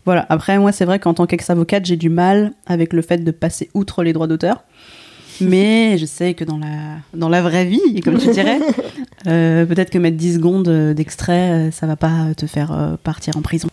[0.06, 3.32] Voilà, après, moi, c'est vrai qu'en tant qu'ex-avocate, j'ai du mal avec le fait de
[3.32, 4.64] passer outre les droits d'auteur.
[5.42, 8.60] Mais je sais que dans la, dans la vraie vie, comme tu dirais,
[9.28, 13.42] euh, peut-être que mettre 10 secondes euh, d'extrait, ça va pas te faire partir en
[13.42, 13.70] prison.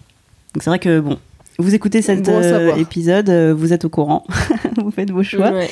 [0.54, 1.18] Donc c'est vrai que, bon,
[1.58, 4.24] vous écoutez cet Bon euh, épisode, euh, vous êtes au courant,
[4.76, 5.50] vous faites vos choix.
[5.50, 5.68] Ouais.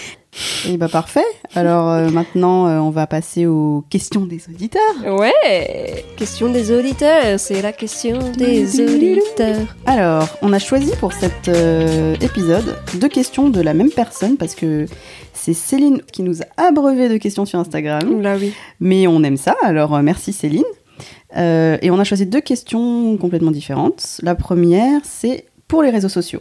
[0.69, 1.25] Et bah parfait.
[1.55, 4.83] Alors euh, maintenant, euh, on va passer aux questions des auditeurs.
[5.07, 9.77] Ouais Question des auditeurs, c'est la question des auditeurs.
[9.87, 14.55] Alors, on a choisi pour cet euh, épisode deux questions de la même personne parce
[14.55, 14.87] que
[15.33, 18.21] c'est Céline qui nous a abreuvé de questions sur Instagram.
[18.21, 18.53] Là oui.
[18.81, 20.65] Mais on aime ça, alors euh, merci Céline.
[21.37, 24.19] Euh, et on a choisi deux questions complètement différentes.
[24.23, 26.41] La première, c'est pour les réseaux sociaux.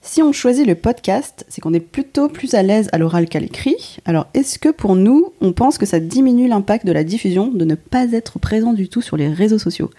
[0.00, 3.40] Si on choisit le podcast, c'est qu'on est plutôt plus à l'aise à l'oral qu'à
[3.40, 3.98] l'écrit.
[4.04, 7.64] Alors, est-ce que pour nous, on pense que ça diminue l'impact de la diffusion de
[7.64, 9.90] ne pas être présent du tout sur les réseaux sociaux?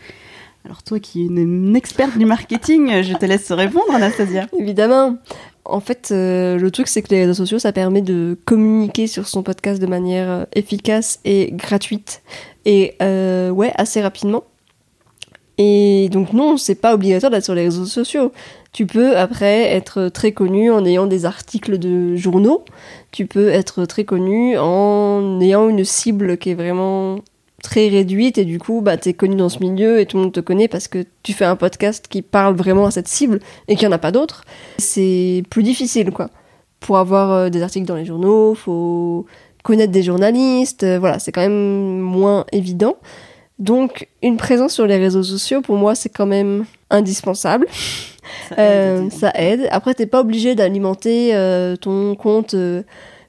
[0.63, 4.47] Alors, toi qui es une experte du marketing, je te laisse répondre, Anastasia.
[4.57, 5.17] Évidemment.
[5.63, 9.27] En fait, euh, le truc, c'est que les réseaux sociaux, ça permet de communiquer sur
[9.27, 12.21] son podcast de manière euh, efficace et gratuite.
[12.65, 14.43] Et euh, ouais, assez rapidement.
[15.57, 18.31] Et donc non, c'est pas obligatoire d'être sur les réseaux sociaux.
[18.73, 22.65] Tu peux après être très connu en ayant des articles de journaux.
[23.11, 27.19] Tu peux être très connu en ayant une cible qui est vraiment
[27.63, 30.33] très réduite et du coup bah t'es connu dans ce milieu et tout le monde
[30.33, 33.75] te connaît parce que tu fais un podcast qui parle vraiment à cette cible et
[33.75, 34.43] qu'il n'y en a pas d'autres.
[34.77, 36.29] C'est plus difficile quoi.
[36.79, 39.25] Pour avoir euh, des articles dans les journaux, faut
[39.63, 42.97] connaître des journalistes, euh, voilà, c'est quand même moins évident.
[43.59, 47.67] Donc, une présence sur les réseaux sociaux, pour moi, c'est quand même indispensable.
[48.49, 49.11] Ça Euh, aide.
[49.13, 49.67] ça aide.
[49.71, 52.83] Après, t'es pas obligé d'alimenter euh, ton compte euh,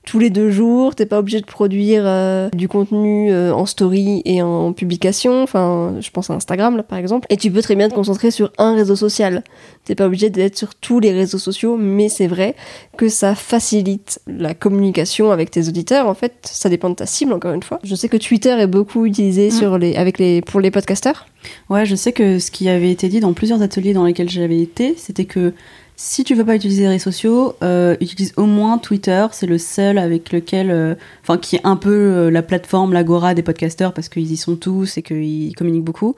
[0.06, 0.94] tous les deux jours.
[0.94, 5.42] T'es pas obligé de produire euh, du contenu euh, en story et en publication.
[5.42, 7.26] Enfin, je pense à Instagram, là, par exemple.
[7.28, 9.44] Et tu peux très bien te concentrer sur un réseau social.
[9.84, 12.54] T'es pas obligé d'être sur tous les réseaux sociaux, mais c'est vrai
[12.96, 16.06] que ça facilite la communication avec tes auditeurs.
[16.08, 17.80] En fait, ça dépend de ta cible, encore une fois.
[17.84, 19.50] Je sais que Twitter est beaucoup utilisé Mm.
[19.50, 21.26] sur les, avec les, pour les podcasteurs.
[21.68, 24.60] Ouais, je sais que ce qui avait été dit dans plusieurs ateliers dans lesquels j'avais
[24.60, 25.52] été, c'était que
[25.98, 29.26] si tu veux pas utiliser les réseaux sociaux, euh, utilise au moins Twitter.
[29.32, 33.34] C'est le seul avec lequel, euh, enfin, qui est un peu euh, la plateforme, l'agora
[33.34, 36.14] des podcasteurs parce qu'ils y sont tous et qu'ils communiquent beaucoup.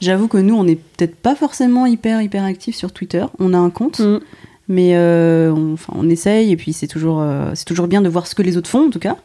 [0.00, 3.24] J'avoue que nous, on n'est peut-être pas forcément hyper hyper actifs sur Twitter.
[3.38, 4.18] On a un compte, Mm.
[4.68, 8.42] mais on, on essaye et puis c'est toujours, c'est toujours bien de voir ce que
[8.42, 9.16] les autres font en tout cas.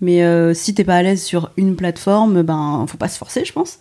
[0.00, 0.22] Mais
[0.54, 3.80] si t'es pas à l'aise sur une plateforme, ben faut pas se forcer, je pense.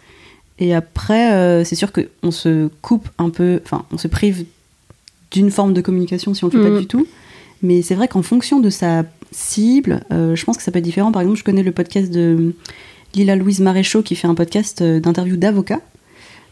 [0.58, 4.46] Et après, c'est sûr qu'on se coupe un peu, enfin, on se prive
[5.34, 7.06] d'une forme de communication si on le fait pas du tout.
[7.62, 10.86] Mais c'est vrai qu'en fonction de sa cible, euh, je pense que ça peut être
[10.86, 11.12] différent.
[11.12, 12.54] Par exemple, je connais le podcast de
[13.16, 15.82] Lila Louise Maréchaux qui fait un podcast euh, d'interview d'avocats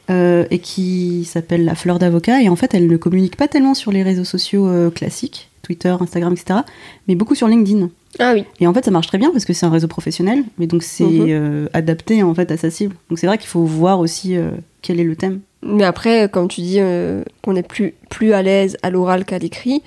[0.10, 2.42] euh, et qui s'appelle La Fleur d'avocat.
[2.42, 5.96] Et en fait, elle ne communique pas tellement sur les réseaux sociaux euh, classiques, Twitter,
[6.00, 6.62] Instagram, etc.,
[7.08, 7.90] mais beaucoup sur LinkedIn.
[8.20, 8.44] Ah oui.
[8.60, 10.84] Et en fait, ça marche très bien parce que c'est un réseau professionnel, mais donc
[10.84, 11.26] c'est Mhm.
[11.30, 12.96] euh, adapté en fait à sa cible.
[13.10, 14.36] Donc c'est vrai qu'il faut voir aussi
[14.82, 15.40] quel est le thème.
[15.64, 19.38] Mais après, comme tu dis euh, qu'on est plus, plus à l'aise à l'oral qu'à
[19.38, 19.84] l'écrit,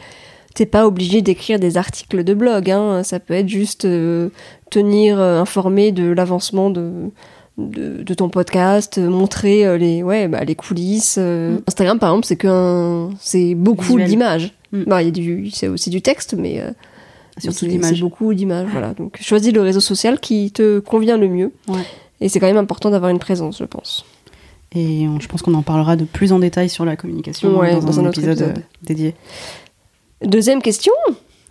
[0.55, 2.70] t'es pas obligé d'écrire des articles de blog.
[2.70, 3.03] Hein.
[3.03, 4.29] Ça peut être juste euh,
[4.70, 7.11] tenir euh, informé de l'avancement de,
[7.59, 11.18] de, de ton podcast, euh, montrer euh, les, ouais, bah, les coulisses.
[11.18, 11.62] Mm.
[11.66, 14.53] Instagram, par exemple, c'est qu'un, c'est beaucoup d'images.
[14.72, 14.85] Mm.
[14.85, 16.70] Bah, il y a du, c'est aussi du texte, mais euh,
[17.39, 17.66] Surtout.
[17.66, 18.95] C'est beaucoup d'images, voilà.
[18.95, 21.53] Donc, choisis le réseau social qui te convient le mieux.
[21.66, 21.81] Ouais.
[22.20, 24.05] Et c'est quand même important d'avoir une présence, je pense.
[24.75, 27.72] Et on- je pense qu'on en parlera de plus en détail sur la communication Ouais,
[27.72, 28.59] dans, dans un, un autre épisode, épisode.
[28.59, 29.14] euh, dédié.
[30.22, 30.93] Deuxième question.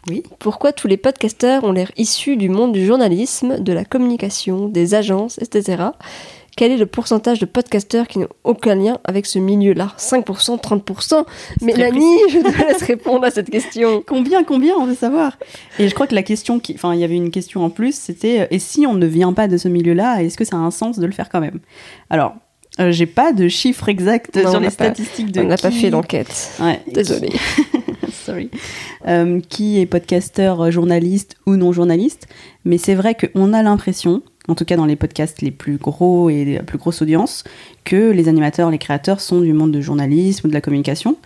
[0.10, 0.24] Oui.
[0.40, 4.96] Pourquoi tous les podcasteurs ont l'air issus du monde du journalisme, de la communication, des
[4.96, 5.82] agences, etc.
[6.58, 9.94] Quel est le pourcentage de podcasteurs qui n'ont aucun lien avec ce milieu-là?
[9.98, 11.26] 5%, 30%
[11.62, 14.04] Mélanie, je te laisse répondre à cette question.
[14.08, 15.38] Combien, combien, on veut savoir?
[15.80, 17.96] Et je crois que la question, qui, enfin, il y avait une question en plus,
[17.96, 20.60] c'était euh, et si on ne vient pas de ce milieu-là, est-ce que ça a
[20.60, 21.60] un sens de le faire quand même?
[22.12, 22.36] Alors,
[22.80, 25.58] euh, j'ai pas de chiffres exacts Non, sur les n'a pas- statistiques de On n'a
[25.58, 26.52] pas qui- fait d'enquête.
[26.60, 27.32] Ouais, Désolée.
[28.26, 28.50] Sorry.
[29.08, 32.28] Euh, qui est podcasteur, euh, journaliste ou non journaliste.
[32.64, 36.30] Mais c'est vrai qu'on a l'impression, en tout cas dans les podcasts les plus gros
[36.30, 37.44] et la plus grosse audience,
[37.84, 41.18] que les animateurs, les créateurs sont du monde de journalisme ou de la communication.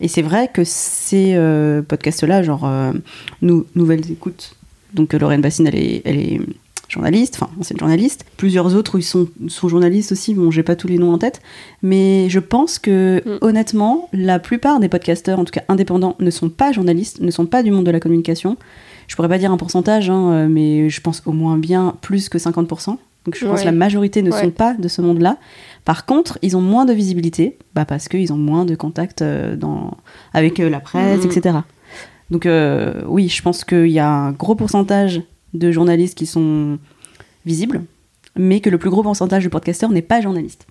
[0.00, 2.66] Et c'est vrai que ces euh, podcasts-là, genre
[3.42, 4.54] Nou- Nouvelles Écoutes,
[4.94, 6.40] donc Lorraine Bassine, elle est, elle est
[6.88, 8.24] journaliste, enfin ancienne journaliste.
[8.36, 11.18] Plusieurs autres où ils sont, sont journalistes aussi, bon j'ai pas tous les noms en
[11.18, 11.40] tête,
[11.82, 13.38] mais je pense que Mm.
[13.40, 17.46] honnêtement, la plupart des podcasteurs, en tout cas indépendants, ne sont pas journalistes, ne sont
[17.46, 18.56] pas du monde de la communication.
[19.08, 22.28] Je pourrais pas dire un pourcentage, hein, euh, mais je pense au moins bien plus
[22.28, 22.98] que 50%.
[23.24, 24.40] Donc je pense que la majorité ne Ouais.
[24.40, 25.36] sont pas de ce monde-là.
[25.84, 29.56] Par contre, ils ont moins de visibilité, bah parce qu'ils ont moins de contact euh,
[29.56, 29.96] dans,
[30.32, 31.30] avec euh, la presse, Mhm.
[31.32, 31.56] etc.
[32.30, 35.22] Donc euh, oui, je pense qu'il y a un gros pourcentage
[35.56, 36.78] de journalistes qui sont
[37.44, 37.82] visibles,
[38.36, 40.66] mais que le plus gros pourcentage de podcasteurs n'est pas journaliste.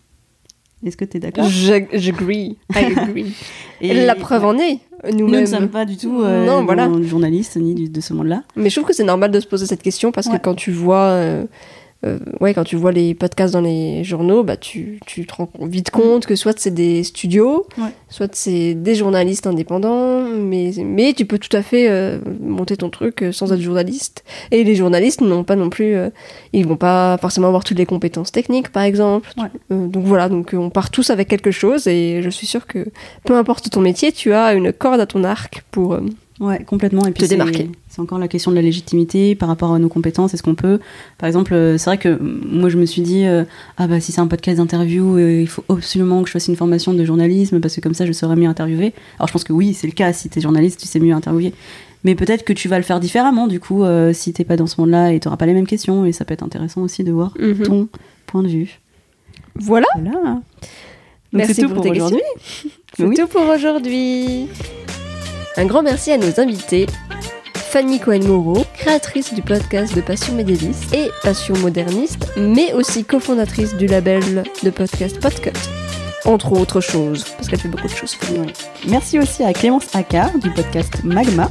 [0.85, 1.45] Est-ce que tu es d'accord?
[1.49, 2.57] Je- J'agree.
[3.81, 4.79] Et- La preuve en est.
[5.11, 5.41] Nous Nous-mêmes.
[5.41, 6.89] ne sommes pas du tout euh, Non, voilà.
[7.03, 8.43] journalistes ni de ce monde-là.
[8.55, 10.37] Mais je trouve que c'est normal de se poser cette question parce Ouais.
[10.37, 11.45] que quand tu vois, euh,
[12.05, 15.49] euh, ouais, quand tu vois les podcasts dans les journaux, bah tu, tu te rends
[15.61, 17.89] vite compte que soit c'est des studios, Ouais.
[18.09, 22.89] soit c'est des journalistes indépendants, mais, mais tu peux tout à fait euh, monter ton
[22.89, 24.23] truc euh, sans être journaliste.
[24.51, 26.09] Et les journalistes n'ont pas non plus, euh,
[26.53, 29.31] ils vont pas forcément avoir toutes les compétences techniques, par exemple.
[29.37, 29.49] Ouais.
[29.87, 32.85] Donc voilà, donc on part tous avec quelque chose et je suis sûre que
[33.23, 35.97] peu importe ton métier, tu as une corde à ton arc pour.
[36.41, 37.05] Ouais, complètement.
[37.05, 37.69] Et puis Te c'est- démarquer.
[37.87, 40.33] C'est encore la question de la légitimité par rapport à nos compétences.
[40.33, 40.79] Est-ce qu'on peut,
[41.17, 43.45] par exemple, euh, c'est vrai que moi je me suis dit, euh,
[43.77, 46.57] ah bah si c'est un podcast d'interview, euh, il faut absolument que je fasse une
[46.57, 48.91] formation de journalisme parce que comme ça je saurais mieux interviewer.
[49.17, 50.11] Alors je pense que oui, c'est le cas.
[50.11, 51.53] Si t'es journaliste, tu sais mieux interviewer.
[52.03, 54.67] Mais peut-être que tu vas le faire différemment du coup euh, si t'es pas dans
[54.67, 57.11] ce monde-là et t'auras pas les mêmes questions et ça peut être intéressant aussi de
[57.13, 57.63] voir Mhm.
[57.63, 57.87] ton
[58.27, 58.79] point de vue.
[59.55, 59.87] Voilà.
[59.95, 60.19] Voilà.
[60.21, 60.41] Donc
[61.31, 62.19] Merci tout pour pour, tes aujourd'hui.
[62.97, 63.15] C'est Oui.
[63.15, 64.47] tout pour aujourd'hui.
[65.57, 66.85] Un grand merci à nos invités.
[67.55, 73.87] Fanny Cohen-Moreau, créatrice du podcast de Passion médiéviste et Passion moderniste, mais aussi cofondatrice du
[73.87, 75.57] label de podcast Podcut.
[76.25, 78.17] Entre autres choses, parce qu'elle fait beaucoup de choses.
[78.89, 81.49] Merci aussi à Clémence Accard du podcast Magma.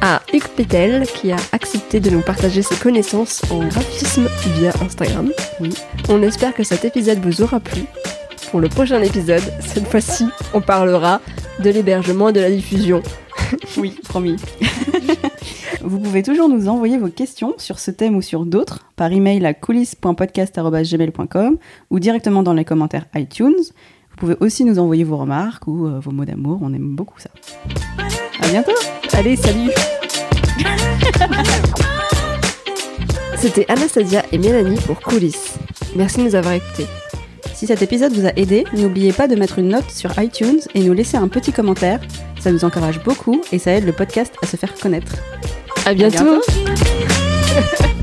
[0.00, 5.30] À Hugues Pétel, qui a accepté de nous partager ses connaissances en graphisme via Instagram.
[5.60, 5.70] Oui.
[6.08, 7.82] On espère que cet épisode vous aura plu.
[8.50, 11.20] Pour le prochain épisode, cette fois-ci, on parlera
[11.60, 13.02] de l'hébergement et de la diffusion.
[13.76, 14.36] Oui, promis.
[15.82, 19.44] Vous pouvez toujours nous envoyer vos questions sur ce thème ou sur d'autres par email
[19.46, 21.58] à coulisses.podcast.gmail.com
[21.90, 23.54] ou directement dans les commentaires iTunes.
[24.10, 27.20] Vous pouvez aussi nous envoyer vos remarques ou euh, vos mots d'amour, on aime beaucoup
[27.20, 27.30] ça.
[28.40, 28.72] À bientôt
[29.12, 29.70] Allez, salut
[33.36, 35.58] C'était Anastasia et Mélanie pour Coulisses.
[35.94, 36.86] Merci de nous avoir écoutés.
[37.54, 40.80] Si cet épisode vous a aidé, n'oubliez pas de mettre une note sur iTunes et
[40.80, 42.00] nous laisser un petit commentaire.
[42.40, 45.12] Ça nous encourage beaucoup et ça aide le podcast à se faire connaître.
[45.86, 46.24] À bientôt.
[46.24, 47.88] bientôt.